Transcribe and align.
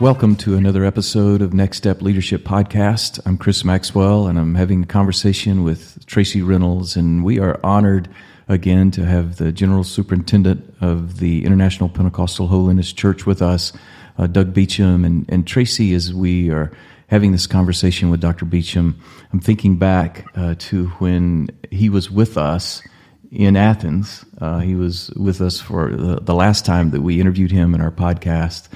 Welcome 0.00 0.34
to 0.36 0.56
another 0.56 0.84
episode 0.84 1.40
of 1.40 1.54
Next 1.54 1.76
Step 1.76 2.02
Leadership 2.02 2.42
Podcast. 2.42 3.20
I'm 3.24 3.38
Chris 3.38 3.64
Maxwell, 3.64 4.26
and 4.26 4.36
I'm 4.36 4.56
having 4.56 4.82
a 4.82 4.86
conversation 4.86 5.62
with 5.62 6.04
Tracy 6.06 6.42
Reynolds, 6.42 6.96
and 6.96 7.24
we 7.24 7.38
are 7.38 7.60
honored 7.62 8.08
again 8.48 8.90
to 8.90 9.06
have 9.06 9.36
the 9.36 9.52
General 9.52 9.84
Superintendent 9.84 10.74
of 10.80 11.20
the 11.20 11.44
International 11.44 11.88
Pentecostal 11.88 12.48
Holiness 12.48 12.92
Church 12.92 13.24
with 13.24 13.40
us, 13.40 13.72
uh, 14.18 14.26
Doug 14.26 14.52
Beacham, 14.52 15.04
And, 15.04 15.26
and 15.28 15.46
Tracy, 15.46 15.94
as 15.94 16.12
we 16.12 16.50
are 16.50 16.72
having 17.06 17.30
this 17.30 17.46
conversation 17.46 18.10
with 18.10 18.20
Dr. 18.20 18.46
Beacham, 18.46 19.00
I'm 19.32 19.40
thinking 19.40 19.76
back 19.76 20.26
uh, 20.36 20.56
to 20.58 20.88
when 20.98 21.50
he 21.70 21.88
was 21.88 22.10
with 22.10 22.36
us 22.36 22.82
in 23.30 23.56
Athens. 23.56 24.24
Uh, 24.40 24.58
he 24.58 24.74
was 24.74 25.10
with 25.10 25.40
us 25.40 25.60
for 25.60 25.94
the, 25.94 26.20
the, 26.20 26.34
last 26.34 26.64
time 26.64 26.90
that 26.90 27.02
we 27.02 27.20
interviewed 27.20 27.50
him 27.50 27.74
in 27.74 27.80
our 27.80 27.90
podcast. 27.90 28.68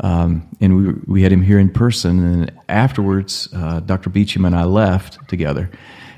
Um, 0.00 0.48
and 0.60 0.76
we, 0.76 0.92
we 1.06 1.22
had 1.22 1.32
him 1.32 1.42
here 1.42 1.58
in 1.58 1.70
person. 1.70 2.24
And 2.24 2.52
afterwards, 2.68 3.48
uh, 3.54 3.80
Dr. 3.80 4.10
Beacham 4.10 4.44
and 4.44 4.56
I 4.56 4.64
left 4.64 5.28
together. 5.28 5.70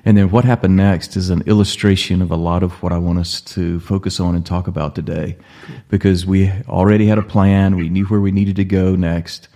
And 0.05 0.17
then 0.17 0.31
what 0.31 0.45
happened 0.45 0.77
next 0.77 1.17
is 1.17 1.31
an 1.31 1.43
illustration 1.47 2.23
of 2.23 2.31
a 2.31 2.37
lot 2.37 2.63
of 2.63 2.81
what 2.81 2.93
I 2.93 2.99
want 2.99 3.19
us 3.19 3.41
to 3.41 3.81
focus 3.81 4.21
on 4.21 4.37
and 4.37 4.47
talk 4.47 4.69
about 4.69 4.95
today. 4.95 5.37
Because 5.89 6.25
we 6.25 6.53
already 6.69 7.09
had 7.09 7.19
a 7.19 7.23
plan, 7.23 7.75
we 7.75 7.89
knew 7.89 8.07
where 8.07 8.21
we 8.21 8.31
needed 8.31 8.57
to 8.57 8.65
go 8.65 8.95
next. 8.95 9.49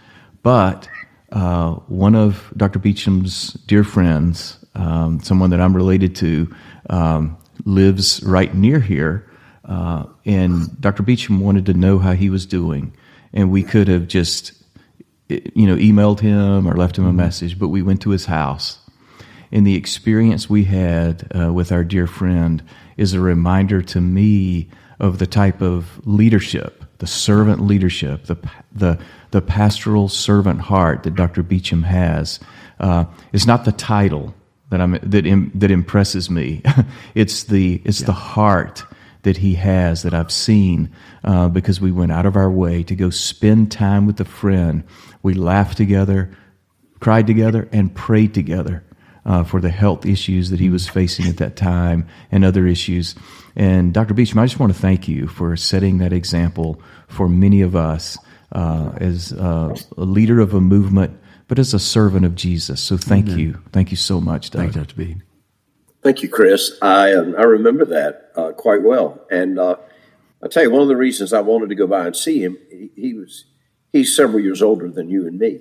But 0.43 0.89
uh, 1.31 1.75
one 1.87 2.17
of 2.17 2.53
Dr. 2.57 2.81
Beacham's 2.81 3.53
dear 3.67 3.85
friends, 3.85 4.59
um, 4.75 5.21
someone 5.21 5.51
that 5.51 5.61
I'm 5.61 5.77
related 5.77 6.17
to, 6.17 6.53
um, 6.89 7.39
lives 7.65 8.23
right 8.25 8.53
near 8.53 8.81
here. 8.81 9.31
Uh, 9.65 10.07
and 10.25 10.81
Dr. 10.81 11.05
Beacham 11.05 11.41
wanted 11.41 11.67
to 11.67 11.75
know 11.75 11.99
how 11.99 12.13
he 12.13 12.29
was 12.29 12.45
doing. 12.45 12.93
And 13.33 13.51
we 13.51 13.63
could 13.63 13.89
have 13.89 14.09
just, 14.09 14.53
you 15.29 15.67
know, 15.67 15.77
emailed 15.77 16.21
him 16.21 16.67
or 16.67 16.77
left 16.77 16.99
him 16.99 17.05
a 17.05 17.09
mm-hmm. 17.09 17.19
message, 17.19 17.59
but 17.59 17.69
we 17.69 17.83
went 17.83 18.03
to 18.03 18.11
his 18.11 18.27
house. 18.27 18.79
And 19.53 19.67
the 19.67 19.75
experience 19.75 20.49
we 20.49 20.65
had 20.65 21.31
uh, 21.37 21.53
with 21.53 21.73
our 21.73 21.85
dear 21.85 22.07
friend 22.07 22.63
is 22.97 23.15
a 23.15 23.21
reminder 23.21 23.83
to 23.83 24.01
me 24.01 24.69
of 25.01 25.19
the 25.19 25.27
type 25.27 25.63
of 25.63 26.01
leadership, 26.07 26.85
the 26.99 27.07
servant 27.07 27.61
leadership, 27.61 28.25
the, 28.25 28.37
the, 28.73 28.99
the 29.31 29.41
pastoral 29.41 30.09
servant 30.09 30.61
heart 30.61 31.03
that 31.03 31.15
Dr. 31.15 31.43
Beacham 31.43 31.83
has. 31.85 32.39
Uh, 32.79 33.07
it's 33.33 33.47
not 33.47 33.65
the 33.65 33.73
title 33.73 34.35
that 34.71 34.81
I'm 34.81 34.99
that 35.03 35.27
Im, 35.27 35.53
that 35.55 35.71
impresses 35.71 36.31
me. 36.31 36.63
it's 37.15 37.45
the 37.45 37.83
it's 37.85 38.01
yeah. 38.01 38.07
the 38.07 38.13
heart 38.13 38.85
that 39.23 39.39
he 39.39 39.55
has 39.55 40.03
that 40.03 40.15
I've 40.15 40.33
seen 40.33 40.91
uh, 41.25 41.49
because 41.49 41.81
we 41.81 41.93
went 41.93 42.13
out 42.13 42.27
of 42.27 42.37
our 42.37 42.51
way 42.51 42.83
to 42.85 42.95
go 42.95 43.11
spend 43.11 43.71
time 43.71 44.07
with 44.07 44.21
a 44.21 44.25
friend. 44.25 44.85
We 45.23 45.35
laughed 45.35 45.77
together, 45.77 46.31
cried 47.01 47.27
together, 47.27 47.69
and 47.73 47.95
prayed 47.95 48.35
together. 48.35 48.85
Uh, 49.23 49.45
for 49.45 49.61
the 49.61 49.71
health 49.71 50.07
issues 50.07 50.49
that 50.49 50.59
he 50.59 50.71
was 50.71 50.89
facing 50.89 51.27
at 51.27 51.37
that 51.37 51.55
time 51.55 52.09
and 52.33 52.43
other 52.43 52.67
issues. 52.67 53.15
And 53.55 53.93
Dr. 53.93 54.15
Beacham, 54.15 54.39
I 54.39 54.47
just 54.47 54.59
want 54.59 54.73
to 54.73 54.79
thank 54.79 55.09
you 55.09 55.27
for 55.27 55.59
setting 55.59 55.99
that 55.99 56.15
example 56.15 56.81
for 57.07 57.29
many 57.29 57.61
of 57.61 57.77
us 57.77 58.17
uh, 58.53 58.93
as 58.97 59.35
uh, 59.35 59.77
a 59.99 60.05
leader 60.05 60.41
of 60.41 60.55
a 60.55 60.61
movement 60.61 61.21
but 61.51 61.59
as 61.59 61.75
a 61.75 61.81
servant 61.81 62.25
of 62.25 62.37
Jesus. 62.37 62.81
So 62.81 62.97
thank 62.97 63.27
Amen. 63.27 63.39
you. 63.41 63.63
Thank 63.73 63.91
you 63.91 63.97
so 63.97 64.21
much, 64.21 64.51
Doug. 64.51 64.73
Dr. 64.73 64.95
B. 64.95 65.17
Thank 66.03 66.23
you, 66.23 66.31
Chris. 66.31 66.79
I, 66.81 67.13
um, 67.13 67.35
I 67.39 67.43
remember 67.43 67.85
that 67.85 68.33
uh, 68.35 68.53
quite 68.53 68.83
well. 68.83 69.21
And 69.31 69.59
uh, 69.59 69.77
I'll 70.43 70.49
tell 70.49 70.63
you, 70.63 70.71
one 70.71 70.83
of 70.83 70.89
the 70.89 70.97
reasons 70.97 71.35
I 71.35 71.41
wanted 71.41 71.69
to 71.69 71.75
go 71.75 71.87
by 71.87 72.07
and 72.07 72.17
see 72.17 72.43
him, 72.43 72.57
he, 72.71 72.91
he 72.97 73.15
was 73.15 73.45
he's 73.93 74.17
several 74.17 74.41
years 74.41 74.63
older 74.63 74.89
than 74.91 75.11
you 75.11 75.27
and 75.27 75.39
me. 75.39 75.61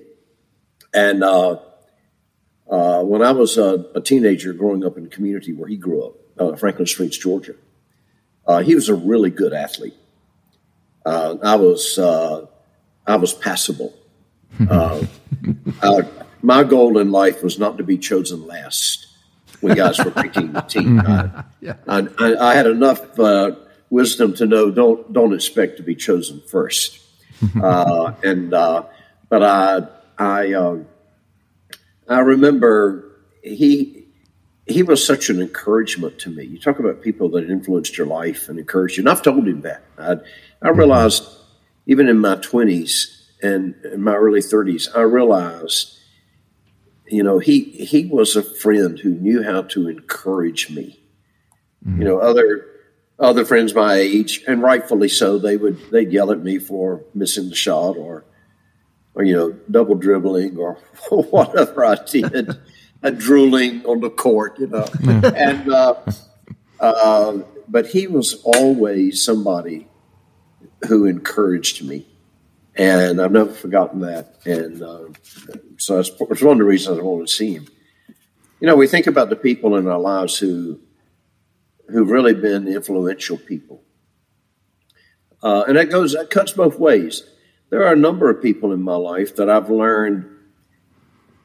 And 0.94 1.22
uh, 1.22 1.58
uh 2.70 3.02
when 3.02 3.22
I 3.22 3.32
was 3.32 3.58
a, 3.58 3.84
a, 3.94 4.00
teenager 4.00 4.52
growing 4.52 4.84
up 4.84 4.96
in 4.96 5.04
the 5.04 5.10
community 5.10 5.52
where 5.52 5.68
he 5.68 5.76
grew 5.76 6.06
up, 6.06 6.14
uh, 6.38 6.56
Franklin 6.56 6.86
Springs, 6.86 7.18
Georgia, 7.18 7.54
uh, 8.46 8.62
he 8.62 8.74
was 8.74 8.88
a 8.88 8.94
really 8.94 9.30
good 9.30 9.52
athlete. 9.52 9.94
I 11.04 11.56
was 11.56 11.98
I 11.98 13.16
was 13.16 13.34
passable. 13.34 13.94
Uh, 14.68 15.06
uh, 15.80 16.02
my 16.42 16.62
goal 16.64 16.98
in 16.98 17.10
life 17.10 17.42
was 17.42 17.58
not 17.58 17.78
to 17.78 17.84
be 17.84 17.96
chosen 17.96 18.46
last 18.46 19.09
when 19.60 19.76
guys 19.76 19.98
were 19.98 20.10
picking 20.10 20.52
the 20.52 20.60
team. 20.62 21.00
I, 21.00 21.44
yeah. 21.60 21.74
I, 21.86 22.08
I, 22.18 22.54
had 22.54 22.66
enough 22.66 23.18
uh, 23.18 23.56
wisdom 23.90 24.34
to 24.34 24.46
know 24.46 24.70
don't 24.70 25.12
don't 25.12 25.34
expect 25.34 25.76
to 25.78 25.82
be 25.82 25.94
chosen 25.94 26.40
first. 26.40 26.98
Uh, 27.62 28.12
and 28.22 28.52
uh, 28.52 28.84
but 29.28 29.42
I 29.42 29.86
I 30.18 30.52
um, 30.52 30.86
I 32.08 32.20
remember 32.20 33.16
he 33.42 34.04
he 34.66 34.82
was 34.82 35.04
such 35.04 35.30
an 35.30 35.40
encouragement 35.40 36.18
to 36.20 36.30
me. 36.30 36.44
You 36.44 36.58
talk 36.58 36.78
about 36.78 37.00
people 37.00 37.30
that 37.30 37.48
influenced 37.48 37.96
your 37.96 38.06
life 38.06 38.48
and 38.48 38.58
encouraged 38.58 38.98
you, 38.98 39.02
and 39.02 39.08
I've 39.08 39.22
told 39.22 39.48
him 39.48 39.62
that. 39.62 39.82
I, 39.98 40.16
I 40.60 40.68
realized 40.68 41.24
even 41.86 42.08
in 42.08 42.18
my 42.18 42.36
twenties 42.36 43.20
and 43.42 43.74
in 43.84 44.02
my 44.02 44.14
early 44.14 44.40
30s, 44.40 44.88
I 44.94 45.02
realized, 45.02 45.98
you 47.10 47.22
know, 47.22 47.38
he 47.38 47.64
he 47.64 48.06
was 48.06 48.36
a 48.36 48.42
friend 48.42 48.98
who 48.98 49.10
knew 49.10 49.42
how 49.42 49.62
to 49.62 49.88
encourage 49.88 50.70
me. 50.70 51.00
Mm-hmm. 51.84 52.02
You 52.02 52.08
know, 52.08 52.18
other 52.18 52.66
other 53.18 53.44
friends 53.44 53.74
my 53.74 53.94
age, 53.94 54.42
and 54.46 54.62
rightfully 54.62 55.08
so, 55.08 55.38
they 55.38 55.56
would 55.56 55.78
they'd 55.90 56.12
yell 56.12 56.30
at 56.30 56.40
me 56.40 56.58
for 56.58 57.04
missing 57.14 57.48
the 57.48 57.56
shot 57.56 57.96
or 57.96 58.24
or 59.14 59.24
you 59.24 59.34
know 59.36 59.52
double 59.70 59.96
dribbling 59.96 60.56
or 60.56 60.74
whatever 61.10 61.84
I 61.84 61.96
did, 61.96 62.50
uh, 63.02 63.10
drooling 63.10 63.84
on 63.84 64.00
the 64.00 64.10
court, 64.10 64.58
you 64.58 64.68
know, 64.68 64.86
and 65.02 65.70
uh, 65.70 65.94
uh, 66.78 67.38
but 67.68 67.88
he 67.88 68.06
was 68.06 68.40
always 68.44 69.22
somebody 69.22 69.88
who 70.88 71.06
encouraged 71.06 71.84
me 71.84 72.06
and 72.80 73.20
I've 73.20 73.30
never 73.30 73.52
forgotten 73.52 74.00
that. 74.00 74.36
And 74.46 74.82
uh, 74.82 75.08
so 75.76 75.96
that's, 75.96 76.10
that's 76.10 76.42
one 76.42 76.52
of 76.52 76.58
the 76.58 76.64
reasons 76.64 76.98
I 76.98 77.02
wanted 77.02 77.26
to 77.26 77.32
see 77.32 77.52
him. 77.52 77.68
You 78.58 78.66
know, 78.66 78.74
we 78.74 78.86
think 78.86 79.06
about 79.06 79.28
the 79.28 79.36
people 79.36 79.76
in 79.76 79.86
our 79.86 79.98
lives 79.98 80.38
who 80.38 80.80
who've 81.90 82.08
really 82.08 82.34
been 82.34 82.68
influential 82.68 83.36
people, 83.36 83.82
uh, 85.42 85.64
and 85.68 85.76
that 85.76 85.90
goes 85.90 86.14
that 86.14 86.30
cuts 86.30 86.52
both 86.52 86.78
ways. 86.78 87.24
There 87.68 87.86
are 87.86 87.92
a 87.92 87.96
number 87.96 88.30
of 88.30 88.42
people 88.42 88.72
in 88.72 88.82
my 88.82 88.96
life 88.96 89.36
that 89.36 89.50
I've 89.50 89.70
learned 89.70 90.26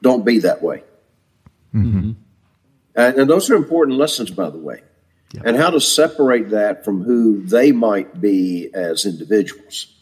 don't 0.01 0.25
be 0.25 0.39
that 0.39 0.61
way, 0.61 0.83
mm-hmm. 1.73 2.11
and, 2.95 3.15
and, 3.15 3.29
those 3.29 3.49
are 3.49 3.55
important 3.55 3.97
lessons, 3.97 4.31
by 4.31 4.49
the 4.49 4.57
way, 4.57 4.81
yeah. 5.33 5.41
and 5.45 5.57
how 5.57 5.69
to 5.69 5.79
separate 5.79 6.49
that 6.49 6.83
from 6.83 7.03
who 7.03 7.45
they 7.45 7.71
might 7.71 8.19
be 8.19 8.69
as 8.73 9.05
individuals 9.05 9.94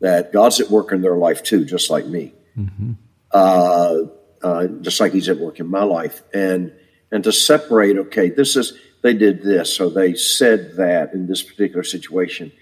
that 0.00 0.32
God's 0.32 0.60
at 0.60 0.70
work 0.70 0.92
in 0.92 1.02
their 1.02 1.16
life 1.16 1.42
too, 1.42 1.64
just 1.64 1.90
like 1.90 2.06
me. 2.06 2.34
Mm-hmm. 2.56 2.92
Uh, 3.30 3.96
uh, 4.42 4.66
just 4.80 5.00
like 5.00 5.12
He's 5.12 5.28
at 5.28 5.38
work 5.38 5.60
in 5.60 5.68
my 5.68 5.82
life, 5.82 6.22
and 6.32 6.72
and 7.10 7.22
to 7.24 7.32
separate. 7.32 7.96
Okay, 7.96 8.30
this 8.30 8.56
is 8.56 8.72
they 9.02 9.14
did 9.14 9.42
this 9.42 9.80
or 9.80 9.90
they 9.90 10.14
said 10.14 10.76
that 10.76 11.12
in 11.12 11.26
this 11.26 11.42
particular 11.42 11.82
situation, 11.82 12.52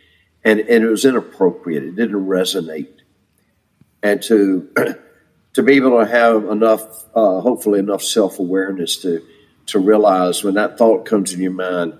and 0.44 0.60
and 0.60 0.84
it 0.84 0.88
was 0.88 1.04
inappropriate. 1.04 1.84
It 1.84 1.96
didn't 1.96 2.26
resonate, 2.26 3.00
and 4.02 4.20
to 4.22 4.68
to 5.54 5.62
be 5.62 5.74
able 5.74 5.98
to 5.98 6.06
have 6.06 6.44
enough, 6.44 7.06
uh, 7.14 7.40
hopefully 7.40 7.78
enough 7.78 8.02
self 8.02 8.38
awareness 8.38 8.96
to 8.98 9.22
to 9.66 9.78
realize 9.78 10.42
when 10.42 10.54
that 10.54 10.78
thought 10.78 11.04
comes 11.04 11.32
in 11.32 11.40
your 11.40 11.52
mind, 11.52 11.98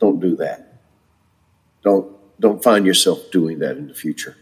don't 0.00 0.20
do 0.20 0.36
that. 0.36 0.80
Don't 1.82 2.16
don't 2.40 2.62
find 2.62 2.86
yourself 2.86 3.30
doing 3.30 3.58
that 3.60 3.76
in 3.76 3.88
the 3.88 3.94
future. 3.94 4.36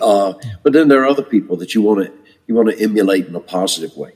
Uh, 0.00 0.34
but 0.62 0.72
then 0.72 0.88
there 0.88 1.02
are 1.02 1.06
other 1.06 1.22
people 1.22 1.56
that 1.58 1.74
you 1.74 1.82
want 1.82 2.06
to 2.06 2.12
you 2.46 2.54
want 2.54 2.68
to 2.68 2.82
emulate 2.82 3.26
in 3.26 3.34
a 3.34 3.40
positive 3.40 3.96
way. 3.96 4.12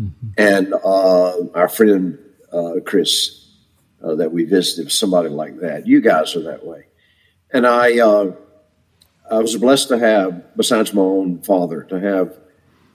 Mm-hmm. 0.00 0.28
And 0.38 0.74
uh, 0.74 1.48
our 1.54 1.68
friend 1.68 2.18
uh, 2.52 2.74
Chris 2.84 3.48
uh, 4.02 4.14
that 4.14 4.32
we 4.32 4.44
visited, 4.44 4.90
somebody 4.90 5.28
like 5.28 5.60
that. 5.60 5.86
You 5.86 6.00
guys 6.00 6.36
are 6.36 6.42
that 6.42 6.64
way. 6.64 6.84
And 7.52 7.66
I, 7.66 7.98
uh, 7.98 8.32
I 9.30 9.38
was 9.38 9.56
blessed 9.56 9.88
to 9.88 9.98
have, 9.98 10.56
besides 10.56 10.94
my 10.94 11.02
own 11.02 11.42
father, 11.42 11.82
to 11.84 12.00
have 12.00 12.38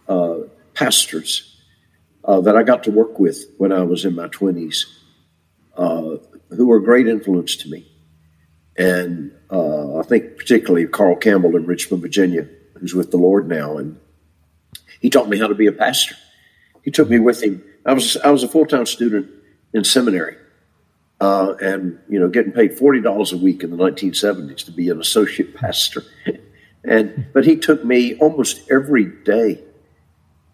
uh, 0.07 0.47
pastors 0.73 1.61
uh, 2.23 2.41
that 2.41 2.55
I 2.55 2.63
got 2.63 2.83
to 2.85 2.91
work 2.91 3.19
with 3.19 3.45
when 3.57 3.71
I 3.71 3.83
was 3.83 4.05
in 4.05 4.15
my 4.15 4.27
20s 4.27 4.85
uh, 5.77 6.17
who 6.49 6.67
were 6.67 6.77
a 6.77 6.83
great 6.83 7.07
influence 7.07 7.55
to 7.57 7.69
me. 7.69 7.91
And 8.77 9.31
uh, 9.51 9.99
I 9.99 10.03
think 10.03 10.37
particularly 10.37 10.87
Carl 10.87 11.15
Campbell 11.15 11.55
in 11.55 11.65
Richmond, 11.65 12.01
Virginia, 12.01 12.47
who's 12.79 12.93
with 12.93 13.11
the 13.11 13.17
Lord 13.17 13.47
now. 13.47 13.77
And 13.77 13.97
he 14.99 15.09
taught 15.09 15.29
me 15.29 15.37
how 15.37 15.47
to 15.47 15.55
be 15.55 15.67
a 15.67 15.71
pastor. 15.71 16.15
He 16.83 16.91
took 16.91 17.09
me 17.09 17.19
with 17.19 17.43
him. 17.43 17.63
I 17.85 17.93
was, 17.93 18.17
I 18.17 18.31
was 18.31 18.43
a 18.43 18.47
full 18.47 18.65
time 18.65 18.85
student 18.85 19.29
in 19.73 19.83
seminary. 19.83 20.37
Uh, 21.21 21.55
and 21.61 21.97
you 22.09 22.19
know, 22.19 22.27
getting 22.27 22.51
paid 22.51 22.77
forty 22.77 22.99
dollars 22.99 23.31
a 23.31 23.37
week 23.37 23.63
in 23.63 23.69
the 23.69 23.77
1970s 23.77 24.65
to 24.65 24.71
be 24.71 24.89
an 24.89 24.99
associate 24.99 25.55
pastor, 25.55 26.03
and 26.83 27.27
but 27.33 27.45
he 27.45 27.55
took 27.55 27.85
me 27.85 28.17
almost 28.17 28.69
every 28.69 29.05
day. 29.05 29.63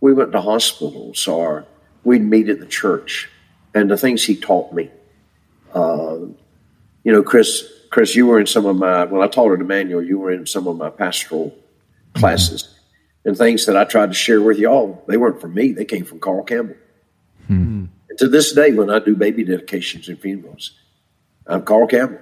We 0.01 0.13
went 0.13 0.31
to 0.33 0.41
hospitals, 0.41 1.27
or 1.27 1.65
we'd 2.03 2.21
meet 2.21 2.47
at 2.47 2.59
the 2.59 2.67
church, 2.67 3.27
and 3.73 3.89
the 3.89 3.97
things 3.97 4.23
he 4.23 4.35
taught 4.35 4.71
me. 4.71 4.91
Uh, 5.73 6.17
you 7.03 7.11
know, 7.11 7.23
Chris, 7.23 7.67
Chris, 7.91 8.15
you 8.15 8.25
were 8.25 8.39
in 8.39 8.47
some 8.47 8.65
of 8.65 8.77
my 8.77 9.05
when 9.05 9.21
I 9.21 9.27
taught 9.27 9.53
at 9.53 9.59
Emmanuel, 9.59 10.01
you 10.01 10.17
were 10.17 10.31
in 10.31 10.45
some 10.45 10.67
of 10.67 10.77
my 10.77 10.89
pastoral 10.89 11.55
classes, 12.15 12.63
mm-hmm. 12.63 13.29
and 13.29 13.37
things 13.37 13.65
that 13.65 13.77
I 13.77 13.83
tried 13.83 14.07
to 14.07 14.13
share 14.13 14.41
with 14.41 14.57
y'all. 14.57 15.03
They 15.07 15.17
weren't 15.17 15.39
from 15.39 15.53
me; 15.53 15.73
they 15.73 15.85
came 15.85 16.05
from 16.05 16.19
Carl 16.19 16.43
Campbell. 16.43 16.75
Mm-hmm. 17.49 17.85
And 18.09 18.19
to 18.19 18.27
this 18.27 18.53
day, 18.53 18.71
when 18.71 18.89
I 18.89 18.99
do 18.99 19.15
baby 19.15 19.43
dedications 19.43 20.07
and 20.07 20.19
funerals, 20.19 20.71
I'm 21.45 21.63
Carl 21.63 21.87
Campbell. 21.87 22.19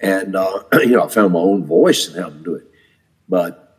And, 0.00 0.34
uh, 0.34 0.64
you 0.72 0.88
know, 0.88 1.04
I 1.04 1.08
found 1.08 1.32
my 1.32 1.38
own 1.38 1.64
voice 1.64 2.08
in 2.08 2.20
how 2.20 2.28
to 2.28 2.34
do 2.34 2.54
it. 2.56 2.64
But 3.28 3.78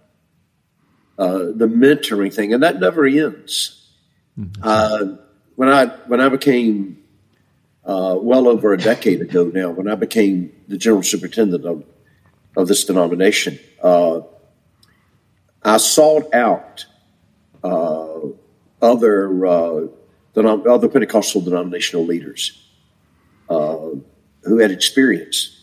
uh, 1.17 1.37
the 1.53 1.67
mentoring 1.67 2.33
thing, 2.33 2.53
and 2.53 2.63
that 2.63 2.79
never 2.79 3.05
ends. 3.05 3.91
Mm-hmm. 4.39 4.61
Uh, 4.63 5.17
when 5.55 5.69
I 5.69 5.85
when 6.07 6.19
I 6.21 6.29
became 6.29 7.02
uh, 7.85 8.17
well 8.19 8.47
over 8.47 8.73
a 8.73 8.77
decade 8.77 9.21
ago 9.21 9.51
now, 9.53 9.69
when 9.71 9.87
I 9.87 9.95
became 9.95 10.51
the 10.67 10.77
general 10.77 11.03
superintendent 11.03 11.65
of 11.65 11.83
of 12.55 12.67
this 12.67 12.85
denomination, 12.85 13.59
uh, 13.81 14.21
I 15.63 15.77
sought 15.77 16.33
out 16.33 16.85
uh, 17.63 18.19
other 18.81 19.27
denom- 20.35 20.67
other 20.67 20.87
Pentecostal 20.87 21.41
denominational 21.41 22.05
leaders 22.05 22.69
uh, 23.49 23.89
who 24.43 24.59
had 24.59 24.71
experience. 24.71 25.59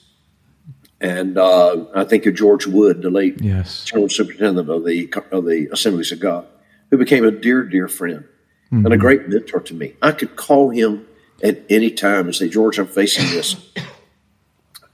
And 1.00 1.38
uh, 1.38 1.86
I 1.94 2.04
think 2.04 2.26
of 2.26 2.34
George 2.34 2.66
Wood, 2.66 3.00
the 3.00 3.10
late 3.10 3.40
yes. 3.40 3.84
general 3.84 4.10
superintendent 4.10 4.68
of 4.68 4.84
the 4.84 5.12
of 5.32 5.46
the 5.46 5.68
Assemblies 5.72 6.12
of 6.12 6.20
God, 6.20 6.46
who 6.90 6.98
became 6.98 7.24
a 7.24 7.30
dear, 7.30 7.64
dear 7.64 7.88
friend 7.88 8.24
mm-hmm. 8.66 8.84
and 8.84 8.94
a 8.94 8.98
great 8.98 9.28
mentor 9.28 9.60
to 9.60 9.74
me. 9.74 9.94
I 10.02 10.12
could 10.12 10.36
call 10.36 10.70
him 10.70 11.06
at 11.42 11.62
any 11.70 11.90
time 11.90 12.26
and 12.26 12.34
say, 12.34 12.48
George, 12.48 12.78
I'm 12.78 12.86
facing 12.86 13.24
this. 13.30 13.56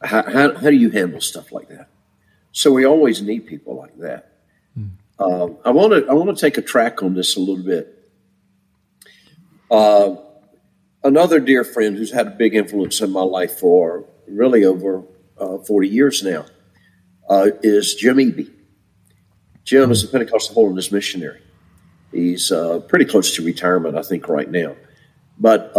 How, 0.03 0.23
how, 0.23 0.55
how 0.55 0.71
do 0.71 0.77
you 0.77 0.91
handle 0.91 1.21
stuff 1.21 1.53
like 1.53 1.69
that? 1.69 1.89
So 2.53 2.73
we 2.73 2.87
always 2.87 3.23
need 3.23 3.47
people 3.47 3.77
like 3.77 3.99
that. 3.99 4.33
Mm. 4.79 4.91
I 5.65 5.71
want 5.71 5.93
to 5.93 6.11
I 6.11 6.15
want 6.15 6.37
to 6.37 6.41
take 6.41 6.59
a 6.59 6.63
track 6.63 7.03
on 7.03 7.15
this 7.15 7.37
a 7.37 7.41
little 7.41 7.65
bit 7.65 7.97
uh, 9.71 10.17
another 11.03 11.41
dear 11.41 11.65
friend 11.65 11.97
who's 11.97 12.13
had 12.13 12.27
a 12.27 12.31
big 12.31 12.55
influence 12.55 13.01
in 13.01 13.11
my 13.11 13.23
life 13.23 13.59
for 13.59 14.05
really 14.29 14.65
over 14.65 15.03
uh, 15.39 15.59
40 15.59 15.89
years 15.89 16.23
now 16.23 16.47
uh, 17.29 17.49
is 17.63 17.95
Jim 17.95 18.17
Eby. 18.19 18.51
Jim 19.65 19.91
is 19.91 20.05
a 20.05 20.09
Pentecostal 20.09 20.55
holiness 20.55 20.93
missionary. 20.93 21.43
He's 22.13 22.53
uh, 22.53 22.81
pretty 22.81 23.05
close 23.05 23.35
to 23.35 23.45
retirement, 23.45 23.97
I 23.97 24.03
think, 24.03 24.29
right 24.29 24.49
now. 24.49 24.77
But 25.39 25.77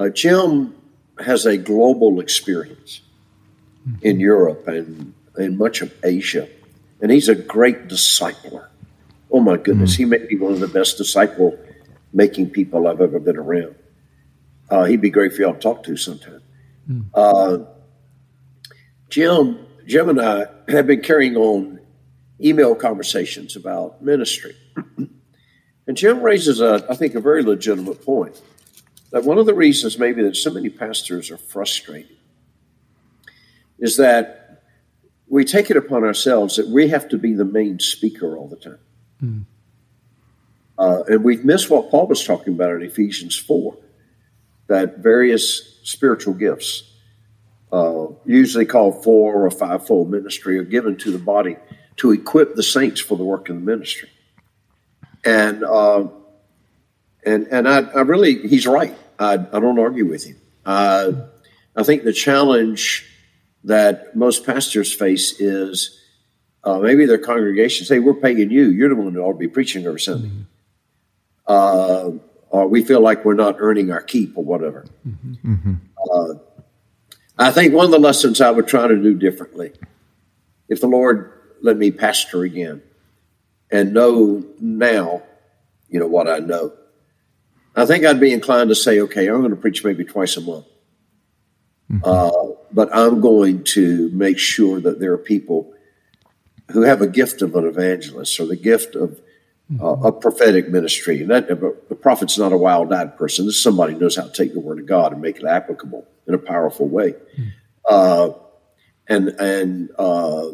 uh, 0.00 0.08
Jim 0.08 0.74
has 1.18 1.44
a 1.44 1.58
global 1.58 2.20
experience 2.20 3.02
in 4.00 4.18
Europe 4.18 4.66
and 4.66 5.12
in 5.36 5.58
much 5.58 5.82
of 5.82 5.92
Asia, 6.02 6.48
and 7.02 7.12
he's 7.12 7.28
a 7.28 7.34
great 7.34 7.86
discipler. 7.86 8.68
Oh 9.30 9.40
my 9.40 9.58
goodness, 9.58 9.92
mm-hmm. 9.92 10.02
he 10.02 10.06
may 10.06 10.26
be 10.26 10.36
one 10.36 10.54
of 10.54 10.60
the 10.60 10.68
best 10.68 10.96
disciple 10.96 11.58
making 12.14 12.48
people 12.50 12.88
I've 12.88 13.02
ever 13.02 13.20
been 13.20 13.36
around. 13.36 13.74
Uh, 14.70 14.84
he'd 14.84 15.02
be 15.02 15.10
great 15.10 15.34
for 15.34 15.42
y'all 15.42 15.52
to 15.52 15.58
talk 15.58 15.82
to 15.82 15.96
sometime. 15.98 16.42
Mm. 16.90 17.04
Uh, 17.12 17.58
Jim, 19.10 19.66
Jim 19.86 20.08
and 20.08 20.20
I 20.20 20.46
have 20.68 20.86
been 20.86 21.02
carrying 21.02 21.36
on 21.36 21.78
email 22.42 22.74
conversations 22.74 23.54
about 23.54 24.02
ministry. 24.02 24.56
and 25.86 25.96
Jim 25.96 26.22
raises, 26.22 26.60
a, 26.60 26.86
I 26.88 26.94
think, 26.94 27.14
a 27.14 27.20
very 27.20 27.42
legitimate 27.42 28.02
point 28.02 28.40
that 29.10 29.24
one 29.24 29.38
of 29.38 29.46
the 29.46 29.54
reasons 29.54 29.98
maybe 29.98 30.22
that 30.22 30.36
so 30.36 30.50
many 30.50 30.68
pastors 30.68 31.30
are 31.30 31.36
frustrated 31.36 32.16
is 33.78 33.96
that 33.96 34.62
we 35.28 35.44
take 35.44 35.70
it 35.70 35.76
upon 35.76 36.04
ourselves 36.04 36.56
that 36.56 36.68
we 36.68 36.88
have 36.88 37.08
to 37.08 37.18
be 37.18 37.34
the 37.34 37.44
main 37.44 37.78
speaker 37.78 38.36
all 38.36 38.48
the 38.48 38.56
time. 38.56 38.78
Mm. 39.22 39.44
Uh, 40.78 41.02
and 41.08 41.24
we've 41.24 41.44
missed 41.44 41.70
what 41.70 41.90
Paul 41.90 42.06
was 42.06 42.24
talking 42.24 42.54
about 42.54 42.74
in 42.74 42.82
Ephesians 42.82 43.36
4 43.36 43.76
that 44.66 44.98
various 44.98 45.78
spiritual 45.82 46.34
gifts, 46.34 46.84
uh, 47.72 48.06
usually 48.24 48.64
called 48.64 49.02
four 49.02 49.44
or 49.44 49.50
fivefold 49.50 50.10
ministry, 50.10 50.58
are 50.58 50.64
given 50.64 50.96
to 50.96 51.10
the 51.10 51.18
body 51.18 51.56
to 51.96 52.12
equip 52.12 52.54
the 52.54 52.62
saints 52.62 53.00
for 53.00 53.16
the 53.16 53.24
work 53.24 53.48
of 53.48 53.56
the 53.56 53.60
ministry. 53.60 54.08
And 55.24 55.64
uh, 55.64 56.08
and 57.24 57.46
and 57.48 57.68
I, 57.68 57.80
I, 57.80 58.00
really, 58.00 58.48
he's 58.48 58.66
right. 58.66 58.96
I, 59.20 59.34
I 59.34 59.60
don't 59.60 59.78
argue 59.78 60.06
with 60.06 60.24
him. 60.24 60.36
Uh, 60.66 61.12
I 61.76 61.82
think 61.84 62.02
the 62.02 62.12
challenge 62.12 63.06
that 63.64 64.16
most 64.16 64.44
pastors 64.44 64.92
face 64.92 65.40
is 65.40 65.98
uh, 66.64 66.78
maybe 66.78 67.06
their 67.06 67.18
congregation 67.18 67.86
say, 67.86 68.00
"We're 68.00 68.14
paying 68.14 68.50
you. 68.50 68.70
You're 68.70 68.88
the 68.88 68.96
one 68.96 69.12
who 69.12 69.20
ought 69.20 69.34
to 69.34 69.38
be 69.38 69.48
preaching 69.48 69.86
every 69.86 70.00
Sunday." 70.00 70.28
Mm-hmm 70.28 70.42
uh, 71.50 72.12
or 72.50 72.68
we 72.68 72.84
feel 72.84 73.00
like 73.00 73.24
we're 73.24 73.34
not 73.34 73.56
earning 73.58 73.90
our 73.90 74.00
keep 74.00 74.38
or 74.38 74.44
whatever. 74.44 74.86
Mm-hmm. 75.06 75.52
mm-hmm. 75.52 75.74
Uh, 76.10 76.34
I 77.38 77.50
think 77.50 77.72
one 77.72 77.86
of 77.86 77.90
the 77.90 77.98
lessons 77.98 78.40
I 78.40 78.50
would 78.50 78.68
try 78.68 78.86
to 78.86 78.96
do 78.96 79.14
differently, 79.14 79.72
if 80.68 80.80
the 80.80 80.86
Lord 80.86 81.32
let 81.62 81.76
me 81.76 81.90
pastor 81.90 82.42
again 82.42 82.82
and 83.70 83.94
know 83.94 84.44
now, 84.60 85.22
you 85.88 85.98
know, 85.98 86.06
what 86.06 86.28
I 86.28 86.38
know, 86.38 86.72
I 87.76 87.86
think 87.86 88.04
I'd 88.04 88.20
be 88.20 88.32
inclined 88.32 88.70
to 88.70 88.74
say, 88.74 89.00
okay, 89.00 89.28
I'm 89.28 89.38
going 89.38 89.50
to 89.50 89.56
preach 89.56 89.84
maybe 89.84 90.04
twice 90.04 90.36
a 90.36 90.40
month. 90.40 90.66
Mm-hmm. 91.90 92.02
Uh, 92.04 92.54
but 92.72 92.94
I'm 92.94 93.20
going 93.20 93.64
to 93.64 94.10
make 94.10 94.38
sure 94.38 94.80
that 94.80 95.00
there 95.00 95.12
are 95.12 95.18
people 95.18 95.72
who 96.70 96.82
have 96.82 97.02
a 97.02 97.06
gift 97.06 97.42
of 97.42 97.54
an 97.56 97.66
evangelist 97.66 98.38
or 98.38 98.46
the 98.46 98.56
gift 98.56 98.94
of 98.94 99.20
uh, 99.80 99.86
a 99.86 100.12
prophetic 100.12 100.68
ministry. 100.68 101.20
And 101.20 101.30
that, 101.30 101.48
the 101.48 101.94
prophet's 101.94 102.38
not 102.38 102.52
a 102.52 102.56
wild 102.56 102.92
eyed 102.92 103.16
person. 103.16 103.46
This 103.46 103.56
is 103.56 103.62
somebody 103.62 103.94
who 103.94 104.00
knows 104.00 104.16
how 104.16 104.24
to 104.24 104.32
take 104.32 104.52
the 104.52 104.60
word 104.60 104.78
of 104.78 104.86
God 104.86 105.12
and 105.12 105.20
make 105.20 105.38
it 105.38 105.44
applicable 105.44 106.06
in 106.26 106.34
a 106.34 106.38
powerful 106.38 106.88
way. 106.88 107.14
Uh, 107.88 108.30
and 109.08 109.28
and 109.40 109.90
uh, 109.98 110.50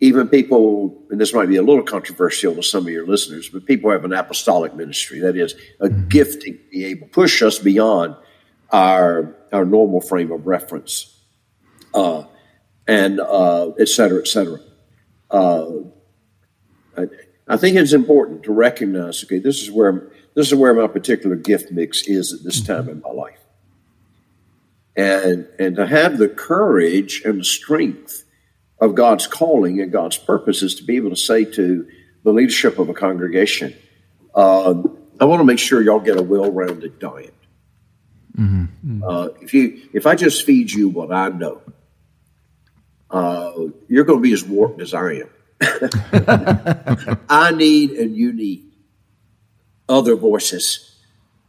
even 0.00 0.28
people, 0.28 1.02
and 1.10 1.20
this 1.20 1.34
might 1.34 1.48
be 1.48 1.56
a 1.56 1.62
little 1.62 1.82
controversial 1.82 2.54
to 2.54 2.62
some 2.62 2.86
of 2.86 2.92
your 2.92 3.06
listeners, 3.06 3.50
but 3.50 3.66
people 3.66 3.90
have 3.90 4.04
an 4.04 4.12
apostolic 4.12 4.74
ministry. 4.74 5.20
That 5.20 5.36
is 5.36 5.54
a 5.78 5.88
mm-hmm. 5.88 6.08
gifting 6.08 6.54
to 6.54 6.64
be 6.70 6.84
able 6.86 7.06
to 7.06 7.12
push 7.12 7.42
us 7.42 7.58
beyond 7.58 8.16
our 8.72 9.36
our 9.52 9.64
normal 9.64 10.00
frame 10.00 10.32
of 10.32 10.46
reference, 10.46 11.20
uh, 11.92 12.24
and 12.86 13.20
uh, 13.20 13.70
et 13.78 13.88
cetera, 13.88 14.20
et 14.20 14.28
cetera. 14.28 14.60
Uh, 15.30 15.66
I 17.48 17.56
think 17.56 17.76
it's 17.76 17.92
important 17.92 18.44
to 18.44 18.52
recognize, 18.52 19.24
okay, 19.24 19.40
this 19.40 19.60
is 19.60 19.70
where 19.70 20.10
this 20.34 20.46
is 20.46 20.54
where 20.54 20.72
my 20.72 20.86
particular 20.86 21.36
gift 21.36 21.72
mix 21.72 22.02
is 22.06 22.32
at 22.32 22.44
this 22.44 22.62
time 22.62 22.88
in 22.88 23.00
my 23.00 23.10
life. 23.10 23.40
And 24.96 25.48
and 25.58 25.76
to 25.76 25.86
have 25.86 26.18
the 26.18 26.28
courage 26.28 27.22
and 27.24 27.40
the 27.40 27.44
strength 27.44 28.24
of 28.80 28.94
God's 28.94 29.26
calling 29.26 29.80
and 29.80 29.92
God's 29.92 30.16
purposes 30.16 30.76
to 30.76 30.84
be 30.84 30.96
able 30.96 31.10
to 31.10 31.16
say 31.16 31.44
to 31.44 31.86
the 32.22 32.32
leadership 32.32 32.78
of 32.78 32.88
a 32.88 32.94
congregation, 32.94 33.74
um, 34.34 34.96
I 35.20 35.26
want 35.26 35.40
to 35.40 35.44
make 35.44 35.58
sure 35.58 35.82
y'all 35.82 36.00
get 36.00 36.16
a 36.16 36.22
well-rounded 36.22 36.98
diet. 36.98 37.34
Mm-hmm. 38.36 39.02
Uh, 39.04 39.28
if 39.42 39.52
you 39.52 39.88
if 39.92 40.06
I 40.06 40.14
just 40.14 40.46
feed 40.46 40.70
you 40.70 40.88
what 40.88 41.12
I 41.12 41.28
know, 41.28 41.60
uh, 43.10 43.52
you're 43.88 44.04
going 44.04 44.20
to 44.20 44.22
be 44.22 44.32
as 44.32 44.44
warped 44.44 44.80
as 44.80 44.94
I 44.94 45.22
am. 45.22 45.30
I 47.28 47.50
need 47.50 47.90
and 47.90 48.16
you 48.16 48.32
need 48.32 48.72
other 49.88 50.14
voices 50.14 50.90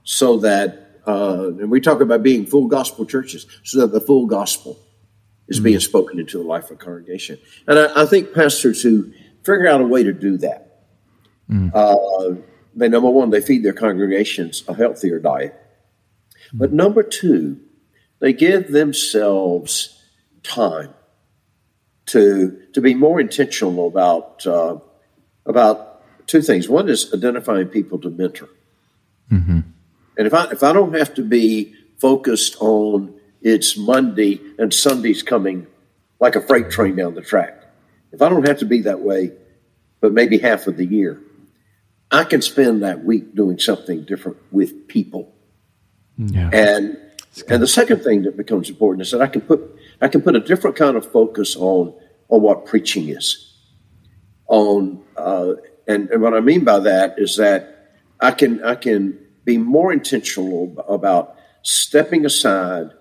so 0.04 0.38
that, 0.40 1.00
uh, 1.08 1.48
and 1.60 1.72
we 1.72 1.80
talk 1.80 2.02
about 2.02 2.24
being 2.24 2.46
full 2.46 2.68
gospel 2.68 3.06
churches, 3.06 3.46
so 3.64 3.80
that 3.80 3.92
the 3.94 4.02
full 4.02 4.26
gospel 4.26 4.80
is 5.52 5.60
being 5.60 5.80
spoken 5.80 6.20
into 6.20 6.38
the 6.38 6.44
life 6.44 6.66
of 6.66 6.72
a 6.72 6.76
congregation. 6.76 7.38
And 7.68 7.78
I, 7.78 8.04
I 8.04 8.06
think 8.06 8.34
pastors 8.34 8.82
who 8.82 9.12
figure 9.44 9.68
out 9.68 9.82
a 9.82 9.86
way 9.86 10.04
to 10.04 10.14
do 10.14 10.38
that, 10.38 10.84
uh, 11.74 12.36
they 12.76 12.88
number 12.90 13.10
one, 13.10 13.30
they 13.30 13.42
feed 13.42 13.64
their 13.64 13.74
congregations 13.74 14.64
a 14.68 14.74
healthier 14.74 15.20
diet. 15.20 15.54
But 16.54 16.72
number 16.74 17.04
two, 17.04 17.60
they 18.20 18.34
give 18.34 18.72
themselves 18.72 20.02
time 20.44 20.94
to 22.08 22.60
to 22.74 22.82
be 22.82 22.94
more 22.94 23.20
intentional 23.20 23.88
about 23.88 24.46
uh, 24.48 24.78
about 25.46 26.02
two 26.28 26.42
things. 26.42 26.68
One 26.70 26.90
is 26.90 27.14
identifying 27.14 27.68
people 27.68 28.00
to 28.00 28.10
mentor. 28.10 28.50
And 30.18 30.28
if 30.28 30.34
I 30.34 30.52
if 30.52 30.64
I 30.64 30.74
don't 30.74 30.96
have 30.96 31.14
to 31.16 31.24
be 31.24 31.76
focused 31.98 32.58
on 32.60 33.14
it's 33.42 33.78
Monday 33.78 34.40
and 34.58 34.74
Sunday's 34.74 35.24
coming 35.24 35.68
like 36.20 36.36
a 36.36 36.42
freight 36.42 36.70
train 36.70 36.96
down 36.96 37.16
the 37.16 37.22
track, 37.22 37.64
if 38.12 38.22
I 38.22 38.30
don't 38.30 38.48
have 38.48 38.60
to 38.60 38.66
be 38.66 38.82
that 38.82 39.02
way, 39.02 39.32
but 40.00 40.14
maybe 40.14 40.38
half 40.38 40.68
of 40.68 40.78
the 40.78 40.86
year, 40.86 41.22
I 42.12 42.24
can 42.24 42.42
spend 42.42 42.84
that 42.84 43.04
week 43.04 43.36
doing 43.36 43.58
something 43.58 44.04
different 44.04 44.38
with 44.52 44.88
people. 44.88 45.34
Yeah. 46.18 46.50
And 46.54 46.98
and 47.48 47.64
the 47.64 47.68
second 47.68 48.04
thing 48.04 48.24
that 48.24 48.36
becomes 48.36 48.70
important 48.70 49.02
is 49.04 49.12
that 49.12 49.22
I 49.22 49.28
can 49.28 49.42
put 49.42 49.62
I 50.02 50.08
can 50.10 50.22
put 50.22 50.36
a 50.36 50.40
different 50.40 50.76
kind 50.76 50.98
of 50.98 51.10
focus 51.10 51.56
on 51.56 51.94
on 52.30 52.42
what 52.42 52.66
preaching 52.66 53.10
is. 53.10 53.48
On 54.48 55.02
uh, 55.16 55.54
and, 55.88 56.10
and 56.10 56.22
what 56.22 56.34
I 56.34 56.42
mean 56.42 56.64
by 56.64 56.80
that 56.80 57.16
is 57.18 57.38
that 57.38 57.94
I 58.20 58.32
can 58.32 58.64
I 58.64 58.76
can 58.76 59.18
be 59.46 59.58
more 59.58 59.94
intentional 59.94 60.76
about 60.88 61.38
stepping 61.64 62.26
aside 62.26 62.92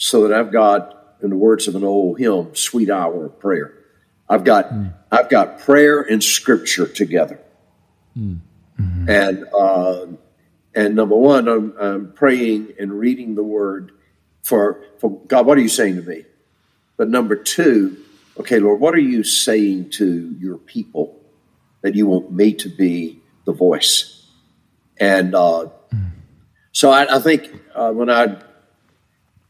so 0.00 0.26
that 0.26 0.32
I've 0.32 0.50
got, 0.50 1.16
in 1.22 1.28
the 1.28 1.36
words 1.36 1.68
of 1.68 1.74
an 1.74 1.84
old 1.84 2.18
hymn, 2.18 2.56
sweet 2.56 2.88
hour 2.88 3.26
of 3.26 3.38
prayer. 3.38 3.74
I've 4.30 4.44
got 4.44 4.72
I've 5.12 5.28
got 5.28 5.60
prayer 5.60 6.00
and 6.00 6.24
scripture 6.24 6.86
together. 6.86 7.38
And 9.08 9.44
uh, 9.52 10.06
and 10.74 10.94
number 10.94 11.16
one, 11.16 11.48
I'm, 11.48 11.74
I'm 11.78 12.12
praying 12.12 12.72
and 12.78 12.98
reading 12.98 13.34
the 13.34 13.42
word 13.42 13.92
for 14.42 14.82
for 14.98 15.20
God. 15.26 15.44
What 15.44 15.58
are 15.58 15.60
you 15.60 15.68
saying 15.68 15.96
to 15.96 16.02
me? 16.02 16.24
But 16.96 17.10
number 17.10 17.36
two, 17.36 17.98
okay, 18.38 18.58
Lord, 18.58 18.80
what 18.80 18.94
are 18.94 19.06
you 19.14 19.22
saying 19.22 19.90
to 19.90 20.34
your 20.38 20.56
people 20.56 21.20
that 21.82 21.94
you 21.94 22.06
want 22.06 22.32
me 22.32 22.54
to 22.54 22.70
be 22.70 23.20
the 23.44 23.52
voice? 23.52 24.26
And 24.96 25.34
uh, 25.34 25.68
so 26.72 26.90
I, 26.90 27.16
I 27.16 27.18
think 27.20 27.52
uh, 27.74 27.92
when 27.92 28.08
I 28.08 28.36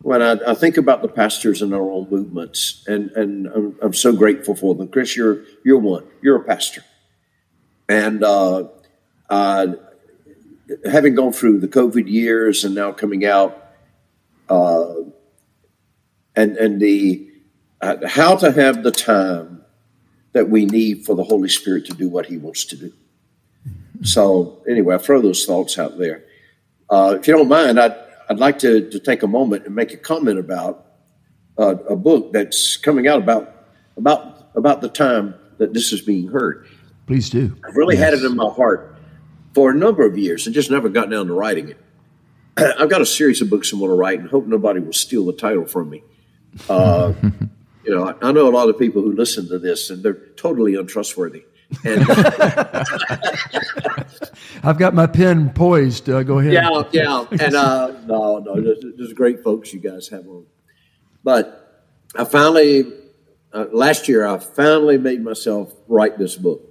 when 0.02 0.22
I, 0.22 0.32
I 0.46 0.54
think 0.54 0.76
about 0.76 1.02
the 1.02 1.08
pastors 1.08 1.60
in 1.62 1.74
our 1.74 1.90
own 1.90 2.08
movements, 2.10 2.84
and 2.86 3.10
and 3.12 3.46
I'm, 3.48 3.76
I'm 3.82 3.94
so 3.94 4.12
grateful 4.12 4.54
for 4.54 4.74
them. 4.74 4.88
Chris, 4.88 5.16
you're 5.16 5.42
you're 5.64 5.78
one. 5.78 6.04
You're 6.22 6.36
a 6.36 6.44
pastor, 6.44 6.84
and 7.88 8.24
uh, 8.24 8.64
having 10.84 11.14
gone 11.14 11.32
through 11.32 11.60
the 11.60 11.68
COVID 11.68 12.08
years 12.08 12.64
and 12.64 12.74
now 12.74 12.92
coming 12.92 13.24
out, 13.24 13.72
uh, 14.48 14.94
and 16.34 16.56
and 16.56 16.80
the 16.80 17.28
uh, 17.80 17.96
how 18.06 18.36
to 18.36 18.52
have 18.52 18.82
the 18.82 18.90
time 18.92 19.64
that 20.32 20.48
we 20.48 20.64
need 20.64 21.04
for 21.04 21.14
the 21.14 21.24
Holy 21.24 21.48
Spirit 21.48 21.86
to 21.86 21.92
do 21.92 22.08
what 22.08 22.26
He 22.26 22.36
wants 22.36 22.64
to 22.66 22.76
do. 22.76 22.92
So 24.02 24.62
anyway, 24.68 24.94
I 24.94 24.98
throw 24.98 25.20
those 25.20 25.44
thoughts 25.44 25.78
out 25.78 25.98
there. 25.98 26.24
Uh, 26.88 27.16
if 27.18 27.28
you 27.28 27.34
don't 27.34 27.48
mind, 27.48 27.78
I'd 27.78 28.09
I'd 28.30 28.38
like 28.38 28.60
to, 28.60 28.88
to 28.88 29.00
take 29.00 29.24
a 29.24 29.26
moment 29.26 29.66
and 29.66 29.74
make 29.74 29.92
a 29.92 29.96
comment 29.96 30.38
about 30.38 30.86
uh, 31.58 31.74
a 31.88 31.96
book 31.96 32.32
that's 32.32 32.76
coming 32.76 33.08
out 33.08 33.18
about 33.18 33.66
about 33.96 34.50
about 34.54 34.80
the 34.80 34.88
time 34.88 35.34
that 35.58 35.74
this 35.74 35.92
is 35.92 36.00
being 36.00 36.28
heard. 36.28 36.68
Please 37.08 37.28
do. 37.28 37.56
I've 37.66 37.74
really 37.74 37.96
had 37.96 38.14
it 38.14 38.22
in 38.22 38.36
my 38.36 38.48
heart 38.48 38.96
for 39.52 39.72
a 39.72 39.74
number 39.74 40.06
of 40.06 40.16
years 40.16 40.46
and 40.46 40.54
just 40.54 40.70
never 40.70 40.88
got 40.88 41.10
down 41.10 41.26
to 41.26 41.34
writing 41.34 41.70
it. 41.70 41.80
I've 42.78 42.88
got 42.88 43.00
a 43.00 43.06
series 43.06 43.42
of 43.42 43.50
books 43.50 43.74
I 43.74 43.76
want 43.76 43.90
to 43.90 43.96
write 43.96 44.20
and 44.20 44.30
hope 44.30 44.46
nobody 44.46 44.78
will 44.78 44.92
steal 44.92 45.26
the 45.26 45.32
title 45.32 45.66
from 45.66 45.90
me. 45.90 46.04
Uh, 46.68 47.12
you 47.84 47.92
know, 47.92 48.08
I, 48.08 48.28
I 48.28 48.32
know 48.32 48.48
a 48.48 48.54
lot 48.54 48.68
of 48.68 48.78
people 48.78 49.02
who 49.02 49.12
listen 49.12 49.48
to 49.48 49.58
this 49.58 49.90
and 49.90 50.04
they're 50.04 50.14
totally 50.36 50.76
untrustworthy. 50.76 51.42
And 51.84 52.02
I've 54.62 54.78
got 54.78 54.94
my 54.94 55.06
pen 55.06 55.50
poised. 55.50 56.10
Uh, 56.10 56.22
go 56.22 56.38
ahead. 56.38 56.52
yeah, 56.52 56.82
yeah, 56.92 57.26
and 57.30 57.54
uh, 57.54 57.92
no, 58.06 58.38
no, 58.38 58.60
there's, 58.60 58.84
there's 58.96 59.12
great 59.12 59.42
folks 59.42 59.72
you 59.72 59.80
guys 59.80 60.08
have 60.08 60.26
on. 60.26 60.46
But 61.22 61.86
I 62.16 62.24
finally, 62.24 62.84
uh, 63.52 63.66
last 63.72 64.08
year, 64.08 64.26
I 64.26 64.38
finally 64.38 64.98
made 64.98 65.22
myself 65.22 65.72
write 65.86 66.18
this 66.18 66.36
book, 66.36 66.62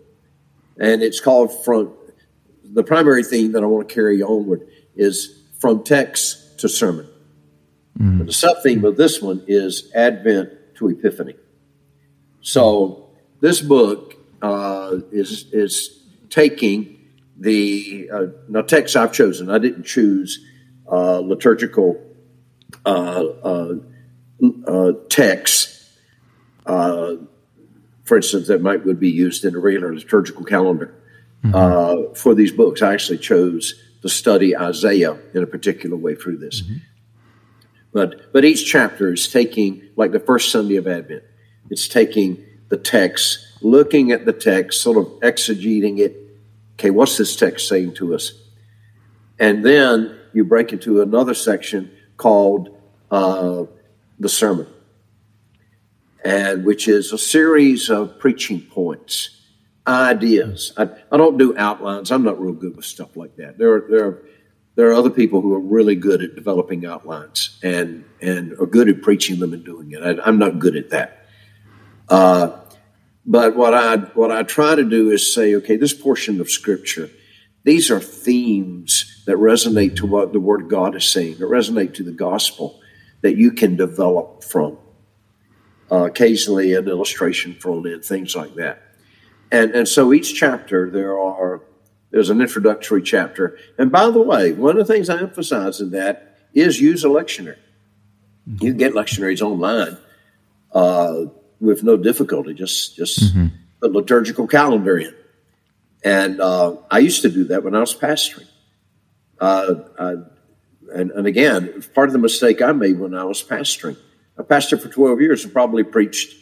and 0.79 1.01
it's 1.01 1.19
called 1.19 1.63
"From." 1.63 1.93
The 2.71 2.83
primary 2.83 3.23
theme 3.23 3.53
that 3.53 3.63
I 3.63 3.65
want 3.65 3.89
to 3.89 3.95
carry 3.95 4.21
onward 4.21 4.67
is 4.95 5.43
from 5.59 5.83
text 5.83 6.59
to 6.59 6.69
sermon. 6.69 7.07
And 7.97 8.27
the 8.27 8.33
sub 8.33 8.63
theme 8.63 8.85
of 8.85 8.95
this 8.95 9.21
one 9.21 9.43
is 9.47 9.91
Advent 9.93 10.51
to 10.75 10.87
Epiphany. 10.87 11.33
So 12.41 13.09
this 13.41 13.59
book 13.59 14.15
uh, 14.41 14.97
is 15.11 15.45
is 15.53 16.03
taking 16.29 16.97
the 17.37 18.09
uh, 18.13 18.25
now 18.47 18.61
text 18.61 18.95
I've 18.95 19.13
chosen. 19.13 19.49
I 19.49 19.57
didn't 19.59 19.83
choose 19.83 20.45
uh, 20.91 21.19
liturgical 21.19 22.01
uh, 22.85 23.23
uh, 23.43 23.75
uh, 24.67 24.91
texts, 25.09 25.97
uh, 26.65 27.15
for 28.03 28.17
instance, 28.17 28.47
that 28.47 28.61
might 28.61 28.85
would 28.85 28.99
be 28.99 29.09
used 29.09 29.45
in 29.45 29.55
a 29.55 29.59
regular 29.59 29.93
liturgical 29.93 30.43
calendar 30.43 30.95
uh, 31.53 31.95
for 32.15 32.33
these 32.33 32.51
books. 32.51 32.81
I 32.81 32.93
actually 32.93 33.19
chose 33.19 33.75
to 34.01 34.09
study 34.09 34.57
Isaiah 34.57 35.17
in 35.33 35.43
a 35.43 35.47
particular 35.47 35.97
way 35.97 36.15
through 36.15 36.37
this. 36.37 36.63
But 37.91 38.31
but 38.33 38.45
each 38.45 38.69
chapter 38.69 39.13
is 39.13 39.27
taking 39.27 39.81
like 39.95 40.11
the 40.11 40.19
first 40.19 40.51
Sunday 40.51 40.77
of 40.77 40.87
Advent. 40.87 41.23
It's 41.69 41.87
taking 41.87 42.43
the 42.69 42.77
text, 42.77 43.39
looking 43.61 44.11
at 44.11 44.25
the 44.25 44.33
text, 44.33 44.81
sort 44.81 44.97
of 44.97 45.05
exegeting 45.21 45.99
it. 45.99 46.15
Okay, 46.73 46.89
what's 46.89 47.17
this 47.17 47.35
text 47.35 47.67
saying 47.67 47.93
to 47.95 48.15
us? 48.15 48.33
And 49.37 49.65
then 49.65 50.19
you 50.33 50.43
break 50.43 50.73
into 50.73 51.01
another 51.01 51.33
section 51.33 51.91
called 52.17 52.77
uh, 53.11 53.63
the 54.19 54.29
sermon, 54.29 54.67
and 56.23 56.65
which 56.65 56.87
is 56.87 57.13
a 57.13 57.17
series 57.17 57.89
of 57.89 58.19
preaching 58.19 58.61
points, 58.61 59.41
ideas. 59.87 60.73
I, 60.77 60.89
I 61.11 61.17
don't 61.17 61.37
do 61.37 61.57
outlines. 61.57 62.11
I'm 62.11 62.23
not 62.23 62.39
real 62.39 62.53
good 62.53 62.75
with 62.75 62.85
stuff 62.85 63.15
like 63.15 63.35
that. 63.37 63.57
There 63.57 63.73
are, 63.73 63.87
there 63.89 64.05
are 64.05 64.23
there 64.75 64.89
are 64.89 64.93
other 64.93 65.09
people 65.09 65.41
who 65.41 65.53
are 65.53 65.59
really 65.59 65.95
good 65.95 66.23
at 66.23 66.35
developing 66.35 66.85
outlines 66.85 67.59
and 67.63 68.05
and 68.21 68.53
are 68.53 68.65
good 68.65 68.87
at 68.87 69.01
preaching 69.01 69.39
them 69.39 69.53
and 69.53 69.65
doing 69.65 69.91
it. 69.91 70.01
I, 70.01 70.21
I'm 70.23 70.37
not 70.37 70.59
good 70.59 70.75
at 70.75 70.91
that. 70.91 71.25
Uh, 72.07 72.59
but 73.25 73.55
what 73.55 73.73
I 73.73 73.97
what 73.97 74.31
I 74.31 74.43
try 74.43 74.75
to 74.75 74.83
do 74.83 75.11
is 75.11 75.33
say, 75.33 75.55
okay, 75.55 75.77
this 75.77 75.93
portion 75.93 76.39
of 76.41 76.49
Scripture, 76.49 77.09
these 77.63 77.91
are 77.91 77.99
themes 77.99 79.23
that 79.25 79.37
resonate 79.37 79.95
to 79.97 80.05
what 80.05 80.33
the 80.33 80.39
Word 80.39 80.63
of 80.63 80.67
God 80.69 80.95
is 80.95 81.05
saying, 81.05 81.37
that 81.37 81.45
resonate 81.45 81.93
to 81.95 82.03
the 82.03 82.11
gospel, 82.11 82.79
that 83.21 83.37
you 83.37 83.51
can 83.51 83.75
develop 83.75 84.43
from. 84.43 84.77
Uh, 85.91 86.05
occasionally, 86.05 86.73
an 86.75 86.87
illustration 86.87 87.55
thrown 87.55 87.87
in, 87.87 88.01
things 88.01 88.35
like 88.35 88.55
that. 88.55 88.81
And 89.51 89.71
and 89.71 89.87
so 89.87 90.13
each 90.13 90.35
chapter 90.35 90.89
there 90.89 91.19
are 91.19 91.61
there's 92.11 92.29
an 92.29 92.41
introductory 92.41 93.01
chapter. 93.01 93.57
And 93.77 93.91
by 93.91 94.09
the 94.09 94.21
way, 94.21 94.51
one 94.51 94.79
of 94.79 94.87
the 94.87 94.93
things 94.93 95.09
I 95.09 95.19
emphasize 95.19 95.79
in 95.79 95.91
that 95.91 96.37
is 96.53 96.81
use 96.81 97.03
a 97.03 97.07
lectionary. 97.07 97.57
You 98.59 98.73
get 98.73 98.93
lectionaries 98.93 99.41
online 99.41 99.97
uh, 100.73 101.25
with 101.59 101.83
no 101.83 101.97
difficulty. 101.97 102.53
Just 102.53 102.95
just 102.95 103.33
put 103.81 103.91
liturgical 103.91 104.47
calendar 104.47 104.97
in. 104.97 105.13
And 106.03 106.39
uh, 106.39 106.77
I 106.89 106.99
used 106.99 107.21
to 107.23 107.29
do 107.29 107.45
that 107.45 107.63
when 107.63 107.75
I 107.75 107.79
was 107.79 107.93
pastoring. 107.93 108.47
Uh, 109.39 109.75
I, 109.99 110.15
and, 110.93 111.11
and 111.11 111.27
again, 111.27 111.83
part 111.93 112.09
of 112.09 112.13
the 112.13 112.19
mistake 112.19 112.61
I 112.61 112.71
made 112.71 112.99
when 112.99 113.13
I 113.13 113.23
was 113.23 113.43
pastoring. 113.43 113.97
I 114.37 114.43
pastored 114.43 114.81
for 114.81 114.89
12 114.89 115.21
years 115.21 115.43
and 115.43 115.53
probably 115.53 115.83
preached 115.83 116.35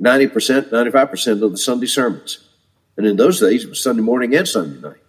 90%, 0.00 0.70
95% 0.70 1.42
of 1.42 1.50
the 1.52 1.58
Sunday 1.58 1.86
sermons. 1.86 2.48
And 2.96 3.06
in 3.06 3.16
those 3.16 3.40
days, 3.40 3.64
it 3.64 3.68
was 3.68 3.82
Sunday 3.82 4.02
morning 4.02 4.34
and 4.34 4.48
Sunday 4.48 4.80
night. 4.80 5.00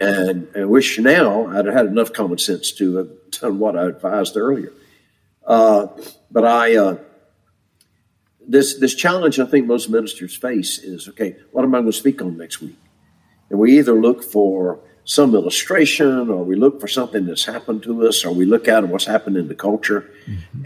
And 0.00 0.48
I 0.56 0.64
wish 0.64 0.98
now 0.98 1.46
I'd 1.46 1.66
had 1.66 1.86
enough 1.86 2.12
common 2.12 2.38
sense 2.38 2.70
to 2.72 2.96
have 2.96 3.08
done 3.40 3.58
what 3.58 3.76
I 3.76 3.86
advised 3.86 4.36
earlier. 4.36 4.72
Uh, 5.44 5.88
but 6.30 6.44
I, 6.44 6.76
uh, 6.76 6.96
this 8.48 8.78
this 8.78 8.94
challenge 8.94 9.38
I 9.38 9.46
think 9.46 9.66
most 9.66 9.88
ministers 9.88 10.34
face 10.34 10.78
is 10.78 11.08
okay. 11.08 11.36
What 11.52 11.64
am 11.64 11.74
I 11.74 11.78
going 11.78 11.92
to 11.92 11.98
speak 11.98 12.22
on 12.22 12.36
next 12.36 12.60
week? 12.60 12.76
And 13.50 13.58
we 13.58 13.78
either 13.78 13.94
look 13.94 14.24
for 14.24 14.80
some 15.04 15.34
illustration, 15.34 16.30
or 16.30 16.44
we 16.44 16.56
look 16.56 16.80
for 16.80 16.88
something 16.88 17.26
that's 17.26 17.44
happened 17.44 17.84
to 17.84 18.06
us, 18.08 18.24
or 18.24 18.32
we 18.32 18.44
look 18.44 18.66
out 18.66 18.82
at 18.82 18.90
what's 18.90 19.04
happened 19.04 19.36
in 19.36 19.48
the 19.48 19.54
culture, 19.54 20.10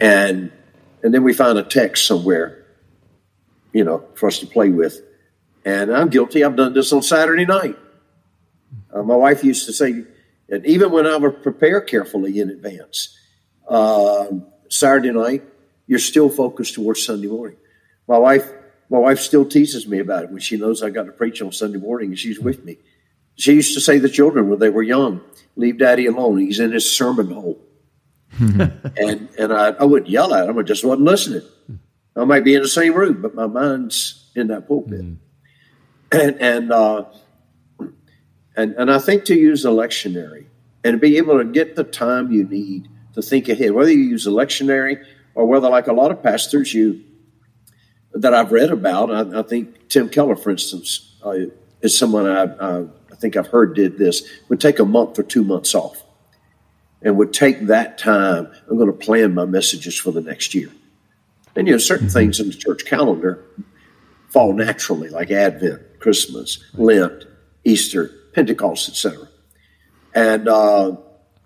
and 0.01 0.51
and 1.03 1.15
then 1.15 1.23
we 1.23 1.33
find 1.33 1.59
a 1.59 1.63
text 1.63 2.07
somewhere, 2.07 2.65
you 3.73 3.85
know, 3.85 4.05
for 4.15 4.27
us 4.27 4.39
to 4.41 4.47
play 4.47 4.71
with. 4.71 5.01
And 5.65 5.95
I'm 5.95 6.09
guilty. 6.09 6.43
I've 6.43 6.57
done 6.57 6.73
this 6.73 6.93
on 6.93 7.03
Saturday 7.03 7.45
night. 7.45 7.77
Uh, 8.93 9.03
my 9.03 9.17
wife 9.17 9.45
used 9.45 9.67
to 9.67 9.73
say, 9.73 10.05
and 10.49 10.65
even 10.67 10.91
when 10.91 11.07
I 11.07 11.17
would 11.17 11.43
prepare 11.43 11.81
carefully 11.81 12.41
in 12.41 12.51
advance, 12.51 13.17
uh, 13.69 14.27
Saturday 14.69 15.13
night, 15.13 15.45
you're 15.87 15.99
still 15.99 16.29
focused 16.29 16.75
towards 16.75 17.05
Sunday 17.05 17.29
morning. 17.29 17.57
My 18.11 18.19
wife, 18.19 18.53
my 18.89 18.99
wife 18.99 19.21
still 19.21 19.45
teases 19.45 19.87
me 19.87 20.01
about 20.01 20.25
it 20.25 20.31
when 20.31 20.41
she 20.41 20.57
knows 20.57 20.83
I 20.83 20.91
got 20.91 21.05
to 21.05 21.13
preach 21.13 21.41
on 21.43 21.53
Sunday 21.53 21.79
morning 21.79 22.09
and 22.09 22.19
she's 22.19 22.41
with 22.41 22.65
me. 22.65 22.77
She 23.37 23.53
used 23.53 23.73
to 23.75 23.81
say 23.81 23.95
to 23.95 24.01
the 24.01 24.09
children 24.09 24.51
when 24.51 24.59
they 24.59 24.69
were 24.69 24.83
young, 24.83 25.21
"Leave 25.55 25.79
Daddy 25.79 26.07
alone. 26.07 26.39
He's 26.39 26.59
in 26.59 26.73
his 26.73 26.91
sermon 26.91 27.31
hole." 27.31 27.61
and 28.41 29.29
and 29.39 29.53
I, 29.53 29.69
I 29.79 29.85
wouldn't 29.85 30.11
yell 30.11 30.35
at 30.35 30.49
him. 30.49 30.59
I 30.59 30.63
just 30.63 30.85
wasn't 30.85 31.05
listening. 31.05 31.43
I 32.17 32.25
might 32.25 32.43
be 32.43 32.57
in 32.57 32.63
the 32.63 32.69
same 32.69 32.95
room, 32.95 33.23
but 33.23 33.37
my 33.37 33.47
mind's 33.47 34.29
in 34.35 34.49
that 34.49 34.67
pulpit. 34.67 35.03
Mm. 35.03 35.17
And 36.11 36.41
and 36.41 36.73
uh, 36.73 37.05
and 38.57 38.75
and 38.75 38.91
I 38.91 38.99
think 38.99 39.25
to 39.27 39.37
use 39.37 39.65
a 39.65 39.69
lectionary 39.69 40.47
and 40.83 40.95
to 40.95 40.99
be 40.99 41.17
able 41.17 41.39
to 41.39 41.45
get 41.45 41.77
the 41.77 41.85
time 41.85 42.33
you 42.33 42.43
need 42.43 42.89
to 43.15 43.23
think 43.23 43.49
ahead, 43.49 43.71
whether 43.71 43.93
you 43.93 44.03
use 44.03 44.27
a 44.27 44.31
lectionary 44.31 45.01
or 45.37 45.47
whether, 45.47 45.71
like 45.71 45.87
a 45.87 45.93
lot 45.93 46.11
of 46.11 46.25
pastors, 46.25 46.75
you 46.75 47.05
that 48.21 48.35
I've 48.35 48.53
read 48.53 48.71
about, 48.71 49.11
I, 49.11 49.41
I 49.41 49.43
think 49.43 49.89
Tim 49.89 50.09
Keller, 50.09 50.37
for 50.37 50.51
instance, 50.51 51.17
uh, 51.25 51.35
is 51.81 51.97
someone 51.97 52.27
I, 52.27 52.43
I, 52.43 52.81
I 53.11 53.15
think 53.17 53.37
I've 53.37 53.49
heard 53.49 53.75
did 53.75 53.99
this. 53.99 54.29
Would 54.49 54.61
take 54.61 54.79
a 54.79 54.85
month 54.85 55.19
or 55.19 55.23
two 55.23 55.45
months 55.45 55.75
off, 55.75 56.03
and 57.03 57.17
would 57.17 57.33
take 57.33 57.67
that 57.67 57.99
time. 57.99 58.51
I'm 58.69 58.77
going 58.77 58.91
to 58.91 58.97
plan 58.97 59.35
my 59.35 59.45
messages 59.45 59.99
for 59.99 60.11
the 60.11 60.21
next 60.21 60.55
year. 60.55 60.71
And 61.57 61.67
you 61.67 61.75
know, 61.75 61.79
certain 61.79 62.07
mm-hmm. 62.07 62.15
things 62.15 62.41
in 62.41 62.49
the 62.49 62.55
church 62.55 62.85
calendar 62.85 63.45
fall 64.29 64.53
naturally, 64.53 65.09
like 65.09 65.31
Advent, 65.31 65.83
Christmas, 65.99 66.63
Lent, 66.75 67.25
Easter, 67.65 68.13
Pentecost, 68.33 68.89
etc. 68.89 69.29
And 70.15 70.49
uh, 70.49 70.97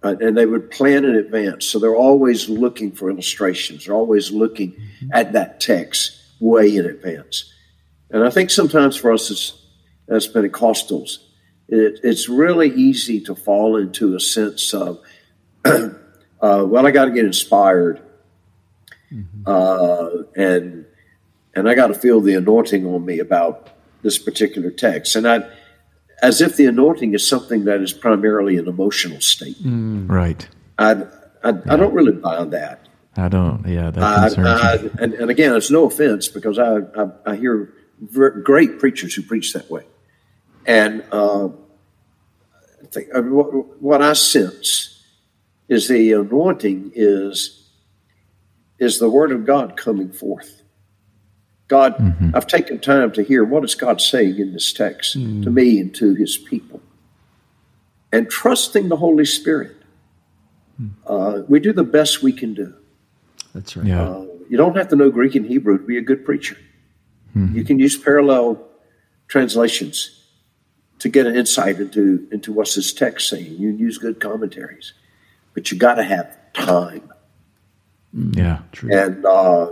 and 0.03 0.37
they 0.37 0.45
would 0.45 0.71
plan 0.71 1.05
in 1.05 1.15
advance, 1.15 1.67
so 1.67 1.79
they're 1.79 1.97
always 1.97 2.49
looking 2.49 2.93
for 2.93 3.09
illustrations. 3.09 3.87
They're 3.87 3.95
always 3.95 4.31
looking 4.31 4.73
mm-hmm. 4.73 5.09
at 5.13 5.33
that 5.33 5.61
text 5.61 6.21
way 6.41 6.77
in 6.77 6.87
advance. 6.87 7.53
And 8.11 8.25
I 8.25 8.31
think 8.31 8.51
sometimes 8.51 8.97
for 8.97 9.13
us 9.13 9.31
as, 9.31 9.53
as 10.09 10.29
Pentecostals, 10.29 11.19
it, 11.69 12.01
it's 12.03 12.29
really 12.29 12.71
easy 12.71 13.21
to 13.23 13.35
fall 13.35 13.77
into 13.77 14.15
a 14.15 14.21
sense 14.21 14.75
of, 14.75 15.01
uh, 15.65 15.91
well, 16.41 16.87
I 16.87 16.91
got 16.91 17.07
to 17.07 17.11
get 17.11 17.25
inspired, 17.25 18.03
mm-hmm. 19.13 19.43
uh, 19.47 20.25
and 20.37 20.87
and 21.57 21.69
I 21.69 21.75
got 21.75 21.87
to 21.87 21.95
feel 21.95 22.21
the 22.21 22.35
anointing 22.35 22.85
on 22.85 23.05
me 23.05 23.21
about 23.21 23.71
this 24.03 24.19
particular 24.19 24.71
text, 24.71 25.17
and 25.17 25.27
I, 25.27 25.49
as 26.21 26.41
if 26.41 26.57
the 26.57 26.67
anointing 26.67 27.15
is 27.15 27.27
something 27.27 27.65
that 27.65 27.81
is 27.81 27.93
primarily 27.93 28.59
an 28.59 28.69
emotional 28.69 29.21
state. 29.21 29.63
Mm. 29.63 30.11
Right. 30.11 30.47
I 30.79 31.07
I, 31.45 31.51
yeah. 31.51 31.61
I, 31.69 31.77
don't 31.77 31.95
really 31.95 32.13
buy 32.13 32.37
on 32.37 32.51
that. 32.51 32.84
I 33.17 33.29
don't. 33.29 33.67
Yeah, 33.67 33.91
that 33.91 34.35
concerns 34.35 34.61
I, 34.61 34.77
me. 34.77 34.91
And, 34.99 35.15
and, 35.15 35.31
again, 35.31 35.55
it's 35.55 35.71
no 35.71 35.85
offense 35.85 36.29
because 36.29 36.59
I 36.59 36.79
I, 36.79 37.11
I 37.27 37.37
hear 37.37 37.73
great 38.43 38.79
preachers 38.79 39.15
who 39.15 39.23
preach 39.23 39.53
that 39.53 39.71
way, 39.71 39.85
and 40.67 41.05
uh, 41.13 41.47
I 41.47 42.87
think, 42.91 43.09
uh, 43.15 43.23
what, 43.23 43.81
what 43.81 44.03
I 44.03 44.15
sense 44.15 45.03
is 45.69 45.89
the 45.89 46.13
anointing 46.13 46.93
is 46.95 47.69
is 48.79 48.99
the 48.99 49.09
word 49.09 49.31
of 49.31 49.47
God 49.47 49.77
coming 49.77 50.11
forth. 50.11 50.63
God, 51.69 51.97
mm-hmm. 51.97 52.31
I've 52.35 52.47
taken 52.47 52.79
time 52.79 53.13
to 53.13 53.23
hear 53.23 53.45
what 53.45 53.65
is 53.65 53.75
God 53.75 54.01
saying 54.01 54.39
in 54.39 54.53
this 54.53 54.73
text 54.73 55.17
mm 55.17 55.43
to 55.45 55.51
me 55.51 55.79
and 55.79 55.95
to 55.95 56.15
His 56.15 56.37
people, 56.37 56.83
and 58.13 58.29
trusting 58.29 58.89
the 58.89 58.97
Holy 58.97 59.25
Spirit. 59.25 59.77
Mm. 60.81 60.91
Uh, 61.07 61.43
we 61.49 61.61
do 61.61 61.73
the 61.73 61.85
best 61.85 62.21
we 62.21 62.33
can 62.33 62.55
do. 62.55 62.75
That's 63.55 63.77
right. 63.77 63.87
Yeah. 63.87 64.03
Uh, 64.03 64.27
you 64.49 64.57
don't 64.57 64.77
have 64.77 64.89
to 64.89 64.97
know 64.97 65.11
Greek 65.11 65.35
and 65.35 65.47
Hebrew 65.47 65.79
to 65.79 65.85
be 65.85 65.97
a 65.97 66.03
good 66.03 66.25
preacher. 66.25 66.57
Mm-hmm. 67.37 67.57
You 67.57 67.65
can 67.65 67.79
use 67.79 67.97
parallel 67.97 68.67
translations 69.29 70.21
to 70.99 71.09
get 71.09 71.27
an 71.27 71.37
insight 71.37 71.81
into 71.81 72.29
into 72.31 72.53
what's 72.53 72.75
this 72.75 72.93
text 72.93 73.29
saying. 73.29 73.53
You 73.53 73.71
can 73.71 73.79
use 73.79 73.99
good 73.99 74.21
commentaries, 74.21 74.93
but 75.55 75.71
you 75.71 75.79
got 75.79 75.95
to 75.95 76.05
have 76.05 76.37
time. 76.53 77.13
Mm-hmm. 78.15 78.39
Yeah, 78.39 78.59
true. 78.73 78.93
And 78.93 79.25
uh, 79.25 79.71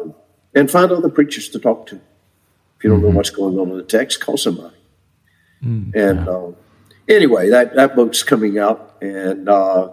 and 0.54 0.70
find 0.70 0.90
other 0.90 1.10
preachers 1.10 1.48
to 1.50 1.58
talk 1.58 1.86
to. 1.88 1.96
If 1.96 2.84
you 2.84 2.90
don't 2.90 3.00
mm-hmm. 3.00 3.10
know 3.10 3.16
what's 3.16 3.30
going 3.30 3.58
on 3.58 3.70
in 3.70 3.76
the 3.76 3.84
text, 3.84 4.20
call 4.20 4.36
somebody. 4.36 4.76
Mm, 5.62 5.94
and 5.94 6.26
yeah. 6.26 6.32
uh, 6.32 6.52
anyway, 7.08 7.50
that 7.50 7.74
that 7.76 7.94
book's 7.94 8.22
coming 8.22 8.58
out, 8.58 8.96
and 9.00 9.48
uh, 9.48 9.90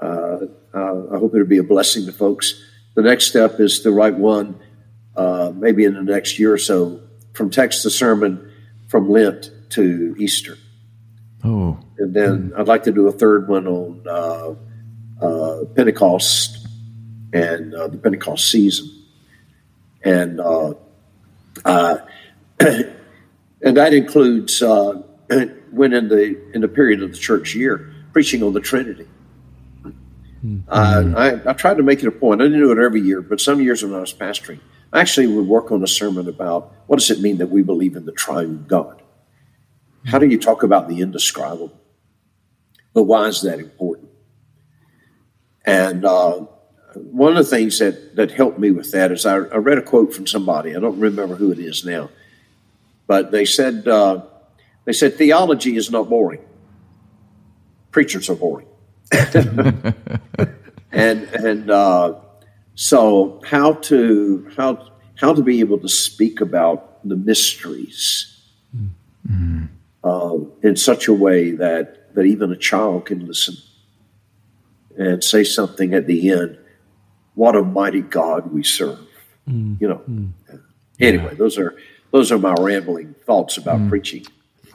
uh, 0.00 0.38
I 0.74 1.18
hope 1.18 1.34
it'll 1.34 1.46
be 1.46 1.58
a 1.58 1.62
blessing 1.62 2.04
to 2.06 2.12
folks 2.12 2.62
the 2.94 3.02
next 3.02 3.26
step 3.26 3.58
is 3.60 3.80
to 3.80 3.90
write 3.90 4.14
one, 4.14 4.60
uh, 5.16 5.52
maybe 5.54 5.84
in 5.84 5.94
the 5.94 6.02
next 6.02 6.38
year 6.38 6.52
or 6.52 6.58
so, 6.58 7.00
from 7.32 7.50
text 7.50 7.82
to 7.82 7.90
sermon, 7.90 8.52
from 8.88 9.08
Lent 9.10 9.50
to 9.70 10.14
Easter. 10.18 10.56
Oh. 11.44 11.78
And 11.98 12.14
then 12.14 12.50
mm. 12.50 12.58
I'd 12.58 12.68
like 12.68 12.84
to 12.84 12.92
do 12.92 13.08
a 13.08 13.12
third 13.12 13.48
one 13.48 13.66
on 13.66 14.06
uh, 14.06 15.24
uh, 15.24 15.64
Pentecost 15.74 16.66
and 17.32 17.74
uh, 17.74 17.88
the 17.88 17.98
Pentecost 17.98 18.50
season. 18.50 18.90
And 20.04 20.40
uh, 20.40 20.74
uh, 21.64 21.98
and 22.60 23.76
that 23.76 23.94
includes 23.94 24.60
when 24.60 25.92
in 25.92 26.08
the 26.08 26.38
in 26.52 26.60
the 26.60 26.68
period 26.68 27.02
of 27.02 27.12
the 27.12 27.18
church 27.18 27.54
year 27.54 27.94
preaching 28.12 28.42
on 28.42 28.52
the 28.52 28.60
Trinity. 28.60 29.06
Mm-hmm. 30.44 30.68
Uh, 30.68 31.18
I, 31.18 31.50
I 31.50 31.52
tried 31.52 31.76
to 31.76 31.82
make 31.82 32.00
it 32.00 32.08
a 32.08 32.12
point. 32.12 32.40
I 32.40 32.44
didn't 32.44 32.58
do 32.60 32.72
it 32.72 32.78
every 32.78 33.00
year, 33.00 33.22
but 33.22 33.40
some 33.40 33.60
years 33.60 33.82
when 33.82 33.94
I 33.94 34.00
was 34.00 34.12
pastoring, 34.12 34.60
I 34.92 35.00
actually 35.00 35.28
would 35.28 35.46
work 35.46 35.70
on 35.70 35.82
a 35.82 35.86
sermon 35.86 36.28
about 36.28 36.72
what 36.86 36.98
does 36.98 37.10
it 37.10 37.20
mean 37.20 37.38
that 37.38 37.48
we 37.48 37.62
believe 37.62 37.96
in 37.96 38.04
the 38.04 38.12
triune 38.12 38.64
God? 38.66 39.02
How 40.04 40.18
do 40.18 40.26
you 40.26 40.38
talk 40.38 40.62
about 40.62 40.88
the 40.88 41.00
indescribable? 41.00 41.72
But 42.92 43.04
why 43.04 43.28
is 43.28 43.42
that 43.42 43.60
important? 43.60 44.10
And 45.64 46.04
uh, 46.04 46.40
one 46.94 47.36
of 47.36 47.38
the 47.38 47.50
things 47.50 47.78
that, 47.78 48.16
that 48.16 48.32
helped 48.32 48.58
me 48.58 48.70
with 48.70 48.90
that 48.92 49.12
is 49.12 49.24
I, 49.24 49.36
I, 49.36 49.56
read 49.56 49.78
a 49.78 49.82
quote 49.82 50.12
from 50.12 50.26
somebody. 50.26 50.74
I 50.76 50.80
don't 50.80 50.98
remember 50.98 51.36
who 51.36 51.52
it 51.52 51.58
is 51.58 51.84
now, 51.84 52.10
but 53.06 53.30
they 53.30 53.44
said 53.44 53.86
uh, 53.86 54.22
they 54.84 54.92
said 54.92 55.16
theology 55.16 55.76
is 55.76 55.90
not 55.90 56.10
boring. 56.10 56.44
Preachers 57.92 58.28
are 58.28 58.34
boring. 58.34 58.66
and 60.92 61.22
and 61.22 61.70
uh, 61.70 62.14
so 62.74 63.40
how 63.44 63.74
to 63.74 64.50
how 64.56 64.92
how 65.16 65.34
to 65.34 65.42
be 65.42 65.60
able 65.60 65.78
to 65.78 65.88
speak 65.88 66.40
about 66.40 67.06
the 67.06 67.16
mysteries 67.16 68.40
mm-hmm. 68.74 69.64
uh, 70.04 70.36
in 70.62 70.76
such 70.76 71.08
a 71.08 71.12
way 71.12 71.50
that 71.52 72.14
that 72.14 72.24
even 72.24 72.50
a 72.52 72.56
child 72.56 73.06
can 73.06 73.26
listen 73.26 73.56
and 74.96 75.22
say 75.22 75.44
something 75.44 75.94
at 75.94 76.06
the 76.06 76.30
end. 76.30 76.58
What 77.34 77.56
a 77.56 77.62
mighty 77.62 78.02
God 78.02 78.52
we 78.52 78.62
serve! 78.62 78.98
Mm-hmm. 79.48 79.74
You 79.80 79.88
know. 79.88 80.02
Mm-hmm. 80.08 80.56
Anyway, 81.00 81.24
yeah. 81.24 81.34
those 81.34 81.58
are 81.58 81.76
those 82.10 82.30
are 82.30 82.38
my 82.38 82.54
rambling 82.60 83.14
thoughts 83.26 83.56
about 83.56 83.78
mm. 83.78 83.88
preaching. 83.88 84.24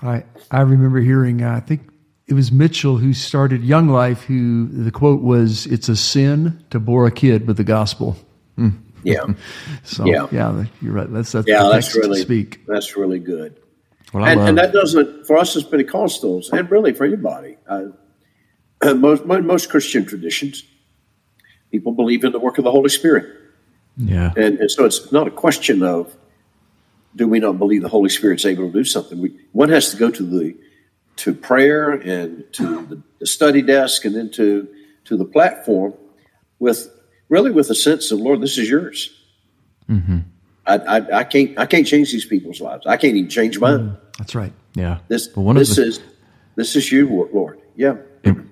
I 0.02 0.24
I 0.52 0.62
remember 0.62 1.00
hearing. 1.00 1.44
Uh, 1.44 1.56
I 1.56 1.60
think 1.60 1.82
it 2.28 2.34
was 2.34 2.52
Mitchell 2.52 2.98
who 2.98 3.14
started 3.14 3.64
Young 3.64 3.88
Life, 3.88 4.24
who 4.24 4.68
the 4.68 4.92
quote 4.92 5.22
was, 5.22 5.66
"It's 5.68 5.88
a 5.88 5.96
sin 5.96 6.64
to 6.70 6.80
bore 6.80 7.08
a 7.08 7.12
kid 7.12 7.48
with 7.48 7.58
the 7.58 7.64
gospel." 7.64 8.18
Mm. 8.58 8.74
Yeah. 9.04 9.26
so 9.84 10.06
yeah. 10.06 10.28
yeah, 10.32 10.66
you're 10.82 10.94
right. 10.94 11.12
That's 11.12 11.32
that's 11.32 11.48
yeah, 11.48 11.70
that's 11.72 11.96
really 11.96 12.22
speak. 12.22 12.66
That's 12.68 12.98
really 12.98 13.20
good. 13.20 13.60
Well, 14.14 14.26
and, 14.26 14.40
and, 14.42 14.58
that 14.58 14.72
doesn't 14.74 15.26
for 15.26 15.38
us 15.38 15.56
as 15.56 15.64
Pentecostals, 15.64 16.52
and 16.52 16.70
really 16.70 16.94
for 16.94 17.06
anybody. 17.06 17.58
Uh, 17.68 17.88
most 18.96 19.26
most 19.26 19.70
Christian 19.70 20.06
traditions, 20.06 20.64
people 21.72 21.94
believe 21.94 22.24
in 22.24 22.32
the 22.32 22.40
work 22.40 22.58
of 22.58 22.64
the 22.64 22.72
Holy 22.72 22.90
Spirit. 22.90 23.26
Yeah, 23.96 24.34
and, 24.36 24.60
and 24.60 24.70
so 24.70 24.86
it's 24.86 25.12
not 25.12 25.28
a 25.28 25.32
question 25.32 25.82
of 25.82 26.16
do 27.16 27.28
we 27.28 27.40
not 27.40 27.58
believe 27.58 27.82
the 27.82 27.90
Holy 27.90 28.10
Spirit's 28.10 28.46
able 28.46 28.68
to 28.68 28.74
do 28.74 28.84
something. 28.84 29.20
We, 29.20 29.36
one 29.54 29.70
has 29.70 29.92
to 29.92 29.98
go 29.98 30.12
to 30.12 30.24
the 30.24 30.56
to 31.18 31.34
prayer 31.34 31.92
and 31.92 32.44
to 32.54 32.86
the, 32.86 33.02
the 33.20 33.28
study 33.28 33.62
desk 33.62 34.06
and 34.06 34.16
then 34.16 34.30
to 34.32 34.68
to 35.06 35.18
the 35.18 35.26
platform 35.26 35.94
with 36.60 36.90
really 37.30 37.52
with 37.52 37.70
a 37.70 37.76
sense 37.76 38.12
of 38.12 38.20
Lord, 38.20 38.42
this 38.42 38.58
is 38.58 38.70
yours. 38.70 39.14
Mm-hmm. 39.90 40.20
I, 40.66 40.76
I, 40.76 41.20
I, 41.20 41.24
can't 41.24 41.58
I 41.58 41.66
can't 41.66 41.88
change 41.88 42.12
these 42.12 42.26
people's 42.26 42.60
lives. 42.60 42.86
I 42.86 42.98
can't 42.98 43.16
even 43.16 43.30
change 43.30 43.60
mine. 43.60 43.80
Mm, 43.80 43.98
that's 44.18 44.36
right. 44.36 44.52
Yeah. 44.76 45.00
This 45.08 45.28
this 45.28 45.76
the, 45.76 45.84
is 45.84 46.00
this 46.56 46.76
is 46.76 46.92
you, 46.92 47.30
Lord. 47.34 47.60
Yeah. 47.76 47.96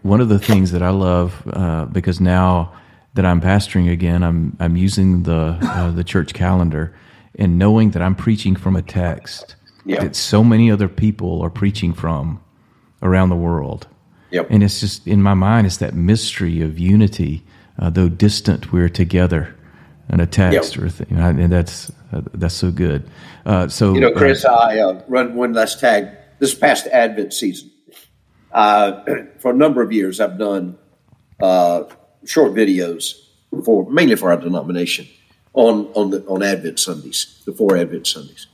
one 0.03 0.21
of 0.21 0.29
the 0.29 0.39
things 0.39 0.71
that 0.71 0.81
I 0.81 0.89
love 0.89 1.41
uh, 1.51 1.85
because 1.85 2.21
now 2.21 2.73
that 3.15 3.25
I'm 3.25 3.41
pastoring 3.41 3.91
again, 3.91 4.23
I'm 4.23 4.55
I'm 4.59 4.77
using 4.77 5.23
the 5.23 5.57
uh, 5.61 5.91
the 5.91 6.03
church 6.03 6.33
calendar 6.33 6.95
and 7.37 7.59
knowing 7.59 7.91
that 7.91 8.01
I'm 8.01 8.15
preaching 8.15 8.55
from 8.55 8.75
a 8.75 8.81
text 8.81 9.55
Yeah. 9.85 10.01
that 10.01 10.15
so 10.15 10.43
many 10.43 10.71
other 10.71 10.87
people 10.87 11.41
are 11.41 11.49
preaching 11.49 11.93
from 11.93 12.41
around 13.05 13.29
the 13.29 13.35
world. 13.35 13.87
Yep. 14.31 14.47
And 14.49 14.63
it's 14.63 14.79
just 14.79 15.07
in 15.07 15.21
my 15.21 15.33
mind, 15.33 15.67
it's 15.67 15.77
that 15.77 15.93
mystery 15.93 16.61
of 16.61 16.77
unity, 16.77 17.43
uh, 17.79 17.89
though 17.89 18.09
distant, 18.09 18.73
we're 18.73 18.89
together 18.89 19.55
in 20.11 20.19
a 20.19 20.25
text 20.25 20.75
Yep. 20.75 20.83
or 20.83 20.87
a 20.87 20.89
thing, 20.89 21.17
and 21.17 21.51
that's 21.51 21.91
uh, 22.11 22.21
that's 22.33 22.53
so 22.53 22.71
good. 22.71 23.09
Uh, 23.45 23.67
so 23.67 23.93
You 23.93 24.01
know, 24.01 24.09
uh, 24.09 24.17
Chris, 24.17 24.45
I 24.45 24.79
uh, 24.79 25.01
run 25.07 25.35
one 25.35 25.53
last 25.53 25.79
tag. 25.79 26.09
This 26.39 26.53
past 26.53 26.87
Advent 26.87 27.33
season, 27.33 27.71
uh, 28.51 29.03
for 29.39 29.51
a 29.51 29.55
number 29.55 29.81
of 29.81 29.91
years, 29.91 30.19
I've 30.19 30.37
done 30.37 30.77
uh, 31.41 31.83
short 32.25 32.53
videos 32.53 33.13
for 33.63 33.89
mainly 33.89 34.15
for 34.15 34.31
our 34.31 34.37
denomination 34.37 35.07
on 35.53 35.87
on 35.93 36.09
the 36.09 36.25
on 36.27 36.43
Advent 36.43 36.79
Sundays, 36.79 37.41
the 37.45 37.53
four 37.53 37.77
Advent 37.77 38.07
Sundays, 38.07 38.47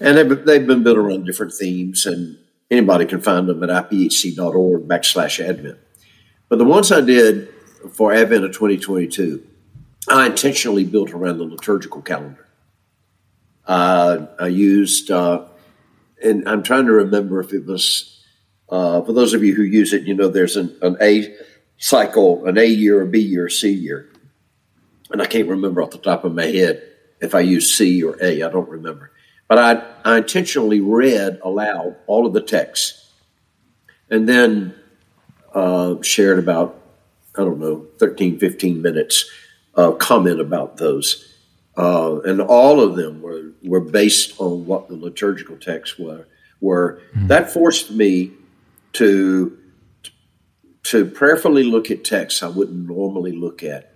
and 0.00 0.18
they've, 0.18 0.44
they've 0.44 0.66
been 0.66 0.82
built 0.82 0.98
around 0.98 1.24
different 1.24 1.52
themes, 1.52 2.04
and 2.04 2.36
anybody 2.70 3.06
can 3.06 3.20
find 3.20 3.48
them 3.48 3.62
at 3.62 3.90
iphc.org 3.90 4.88
backslash 4.88 5.44
Advent. 5.44 5.78
But 6.48 6.58
the 6.58 6.64
ones 6.64 6.92
I 6.92 7.00
did 7.00 7.48
for 7.92 8.12
Advent 8.12 8.44
of 8.44 8.52
2022, 8.52 9.46
I 10.08 10.26
intentionally 10.26 10.84
built 10.84 11.12
around 11.12 11.38
the 11.38 11.44
liturgical 11.44 12.02
calendar. 12.02 12.46
Uh, 13.66 14.26
I 14.38 14.48
used, 14.48 15.10
uh, 15.10 15.46
and 16.22 16.48
I'm 16.48 16.62
trying 16.62 16.86
to 16.86 16.92
remember 16.92 17.40
if 17.40 17.52
it 17.52 17.64
was, 17.64 18.22
uh, 18.68 19.00
for 19.02 19.12
those 19.12 19.32
of 19.32 19.42
you 19.42 19.54
who 19.54 19.62
use 19.62 19.92
it, 19.92 20.02
you 20.02 20.14
know, 20.14 20.28
there's 20.28 20.56
an, 20.56 20.76
an 20.82 20.96
A 21.00 21.34
cycle, 21.78 22.46
an 22.46 22.58
A 22.58 22.64
year, 22.64 23.00
a 23.02 23.06
B 23.06 23.18
year, 23.20 23.46
a 23.46 23.50
C 23.50 23.70
year. 23.70 24.10
And 25.10 25.22
I 25.22 25.26
can't 25.26 25.48
remember 25.48 25.82
off 25.82 25.90
the 25.90 25.98
top 25.98 26.24
of 26.24 26.34
my 26.34 26.46
head 26.46 26.82
if 27.20 27.34
I 27.34 27.40
used 27.40 27.74
C 27.74 28.02
or 28.02 28.16
A, 28.22 28.42
I 28.42 28.50
don't 28.50 28.68
remember. 28.68 29.10
But 29.48 29.58
I, 29.58 30.12
I 30.12 30.18
intentionally 30.18 30.80
read 30.80 31.40
aloud 31.42 31.96
all 32.06 32.26
of 32.26 32.32
the 32.32 32.40
texts 32.40 33.12
and 34.10 34.28
then 34.28 34.74
uh, 35.54 36.00
shared 36.02 36.38
about, 36.38 36.80
I 37.36 37.42
don't 37.42 37.60
know, 37.60 37.86
13, 37.98 38.38
15 38.38 38.82
minutes 38.82 39.30
uh, 39.74 39.92
comment 39.92 40.40
about 40.40 40.76
those. 40.78 41.34
Uh, 41.76 42.20
and 42.20 42.40
all 42.40 42.80
of 42.80 42.96
them 42.96 43.20
were, 43.20 43.52
were 43.62 43.80
based 43.80 44.34
on 44.38 44.66
what 44.66 44.88
the 44.88 44.94
liturgical 44.94 45.56
texts 45.56 45.98
were. 45.98 46.26
were. 46.60 47.00
That 47.14 47.52
forced 47.52 47.90
me 47.90 48.32
to 48.94 49.58
to 50.84 51.06
prayerfully 51.06 51.64
look 51.64 51.90
at 51.90 52.04
texts 52.04 52.42
I 52.42 52.48
wouldn't 52.48 52.86
normally 52.86 53.32
look 53.32 53.62
at, 53.62 53.93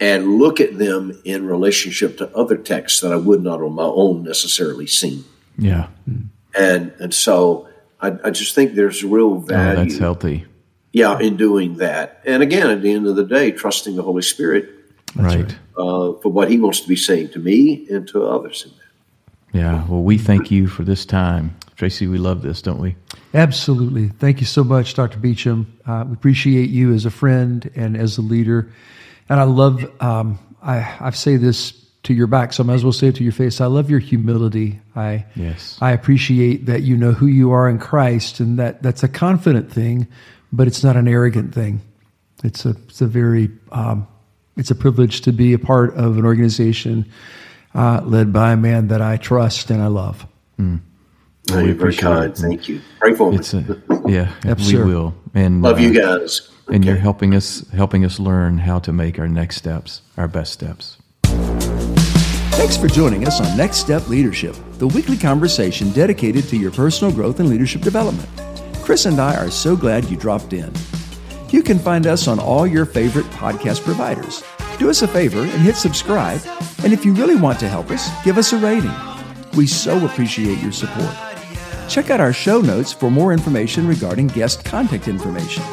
and 0.00 0.38
look 0.38 0.60
at 0.60 0.78
them 0.78 1.20
in 1.24 1.46
relationship 1.46 2.16
to 2.18 2.34
other 2.36 2.56
texts 2.56 3.00
that 3.00 3.12
I 3.12 3.16
would 3.16 3.42
not 3.42 3.60
on 3.60 3.74
my 3.74 3.84
own 3.84 4.22
necessarily 4.24 4.86
see. 4.86 5.24
yeah, 5.58 5.88
And 6.58 6.92
and 6.98 7.12
so 7.14 7.68
I, 8.00 8.16
I 8.24 8.30
just 8.30 8.54
think 8.54 8.74
there's 8.74 9.04
real 9.04 9.34
oh, 9.34 9.38
value. 9.38 9.76
that's 9.76 9.98
healthy, 9.98 10.46
Yeah, 10.92 11.18
in 11.20 11.36
doing 11.36 11.76
that. 11.76 12.22
And 12.24 12.42
again, 12.42 12.70
at 12.70 12.80
the 12.82 12.90
end 12.92 13.06
of 13.06 13.14
the 13.16 13.24
day, 13.24 13.50
trusting 13.52 13.94
the 13.96 14.02
Holy 14.02 14.22
Spirit 14.22 14.70
right? 15.14 15.54
uh, 15.76 16.14
for 16.22 16.30
what 16.32 16.50
He 16.50 16.58
wants 16.58 16.80
to 16.80 16.88
be 16.88 16.96
saying 16.96 17.28
to 17.30 17.38
me 17.38 17.86
and 17.90 18.08
to 18.08 18.24
others. 18.24 18.64
In 18.64 18.70
that. 18.70 19.58
Yeah. 19.58 19.84
Well, 19.86 20.02
we 20.02 20.16
thank 20.16 20.50
you 20.50 20.66
for 20.66 20.82
this 20.84 21.04
time, 21.04 21.54
Tracy. 21.76 22.06
We 22.06 22.16
love 22.18 22.40
this, 22.42 22.62
don't 22.62 22.78
we? 22.80 22.96
Absolutely. 23.34 24.08
Thank 24.08 24.40
you 24.40 24.46
so 24.46 24.64
much, 24.64 24.94
Dr. 24.94 25.18
Beacham. 25.18 25.66
Uh, 25.86 26.04
we 26.06 26.14
appreciate 26.14 26.70
you 26.70 26.94
as 26.94 27.04
a 27.04 27.10
friend 27.10 27.70
and 27.76 27.96
as 27.96 28.16
a 28.16 28.22
leader. 28.22 28.72
And 29.30 29.40
I 29.40 29.44
love, 29.44 29.84
um, 30.02 30.38
I, 30.62 30.96
I 31.00 31.10
say 31.10 31.36
this 31.36 31.72
to 32.02 32.12
your 32.12 32.26
back, 32.26 32.52
so 32.52 32.62
I 32.62 32.66
might 32.66 32.74
as 32.74 32.84
well 32.84 32.92
say 32.92 33.06
it 33.08 33.14
to 33.16 33.22
your 33.22 33.32
face. 33.32 33.60
I 33.60 33.66
love 33.66 33.88
your 33.88 34.00
humility. 34.00 34.80
I, 34.96 35.24
Yes. 35.36 35.78
I 35.80 35.92
appreciate 35.92 36.66
that 36.66 36.82
you 36.82 36.96
know 36.96 37.12
who 37.12 37.26
you 37.26 37.52
are 37.52 37.68
in 37.68 37.78
Christ 37.78 38.40
and 38.40 38.58
that 38.58 38.82
that's 38.82 39.02
a 39.02 39.08
confident 39.08 39.72
thing, 39.72 40.06
but 40.52 40.66
it's 40.66 40.82
not 40.82 40.96
an 40.96 41.06
arrogant 41.08 41.54
thing. 41.54 41.80
It's 42.42 42.66
a, 42.66 42.70
it's 42.88 43.00
a 43.00 43.06
very, 43.06 43.50
um, 43.70 44.06
it's 44.56 44.70
a 44.70 44.74
privilege 44.74 45.20
to 45.22 45.32
be 45.32 45.52
a 45.52 45.58
part 45.58 45.94
of 45.94 46.18
an 46.18 46.24
organization 46.24 47.06
uh, 47.74 48.00
led 48.04 48.32
by 48.32 48.52
a 48.52 48.56
man 48.56 48.88
that 48.88 49.00
I 49.00 49.16
trust 49.16 49.70
and 49.70 49.80
I 49.80 49.86
love. 49.86 50.26
Oh, 50.58 50.64
we 50.64 50.68
you're 50.68 50.78
very 51.48 51.70
appreciate 51.72 52.02
kind. 52.02 52.32
it. 52.32 52.36
Thank 52.36 52.68
you. 52.68 52.80
Pray 52.98 53.14
for 53.14 53.30
me. 53.30 53.38
It's 53.38 53.54
a 53.54 53.60
yeah. 54.06 54.32
Yep, 54.44 54.58
we 54.58 54.64
sir. 54.64 54.84
will. 54.84 55.14
And 55.34 55.62
Love 55.62 55.78
uh, 55.78 55.80
you 55.80 55.94
guys. 55.94 56.50
And 56.72 56.84
you're 56.84 56.96
helping 56.96 57.34
us 57.34 57.68
helping 57.70 58.04
us 58.04 58.20
learn 58.20 58.58
how 58.58 58.78
to 58.80 58.92
make 58.92 59.18
our 59.18 59.28
next 59.28 59.56
steps 59.56 60.02
our 60.16 60.28
best 60.28 60.52
steps. 60.52 60.96
Thanks 62.60 62.76
for 62.76 62.88
joining 62.88 63.26
us 63.26 63.40
on 63.40 63.56
Next 63.56 63.78
Step 63.78 64.06
Leadership, 64.08 64.54
the 64.78 64.86
weekly 64.86 65.16
conversation 65.16 65.90
dedicated 65.92 66.44
to 66.48 66.56
your 66.56 66.70
personal 66.70 67.12
growth 67.12 67.40
and 67.40 67.48
leadership 67.48 67.80
development. 67.80 68.28
Chris 68.82 69.06
and 69.06 69.18
I 69.18 69.34
are 69.36 69.50
so 69.50 69.74
glad 69.74 70.04
you 70.10 70.16
dropped 70.16 70.52
in. 70.52 70.72
You 71.48 71.62
can 71.62 71.78
find 71.78 72.06
us 72.06 72.28
on 72.28 72.38
all 72.38 72.66
your 72.66 72.84
favorite 72.84 73.26
podcast 73.26 73.82
providers. 73.82 74.44
Do 74.78 74.90
us 74.90 75.02
a 75.02 75.08
favor 75.08 75.40
and 75.40 75.62
hit 75.62 75.76
subscribe. 75.76 76.40
And 76.84 76.92
if 76.92 77.04
you 77.04 77.14
really 77.14 77.36
want 77.36 77.58
to 77.60 77.68
help 77.68 77.90
us, 77.90 78.08
give 78.24 78.38
us 78.38 78.52
a 78.52 78.58
rating. 78.58 78.94
We 79.56 79.66
so 79.66 80.04
appreciate 80.04 80.60
your 80.60 80.72
support. 80.72 81.14
Check 81.88 82.10
out 82.10 82.20
our 82.20 82.32
show 82.32 82.60
notes 82.60 82.92
for 82.92 83.10
more 83.10 83.32
information 83.32 83.88
regarding 83.88 84.28
guest 84.28 84.64
contact 84.64 85.08
information. 85.08 85.64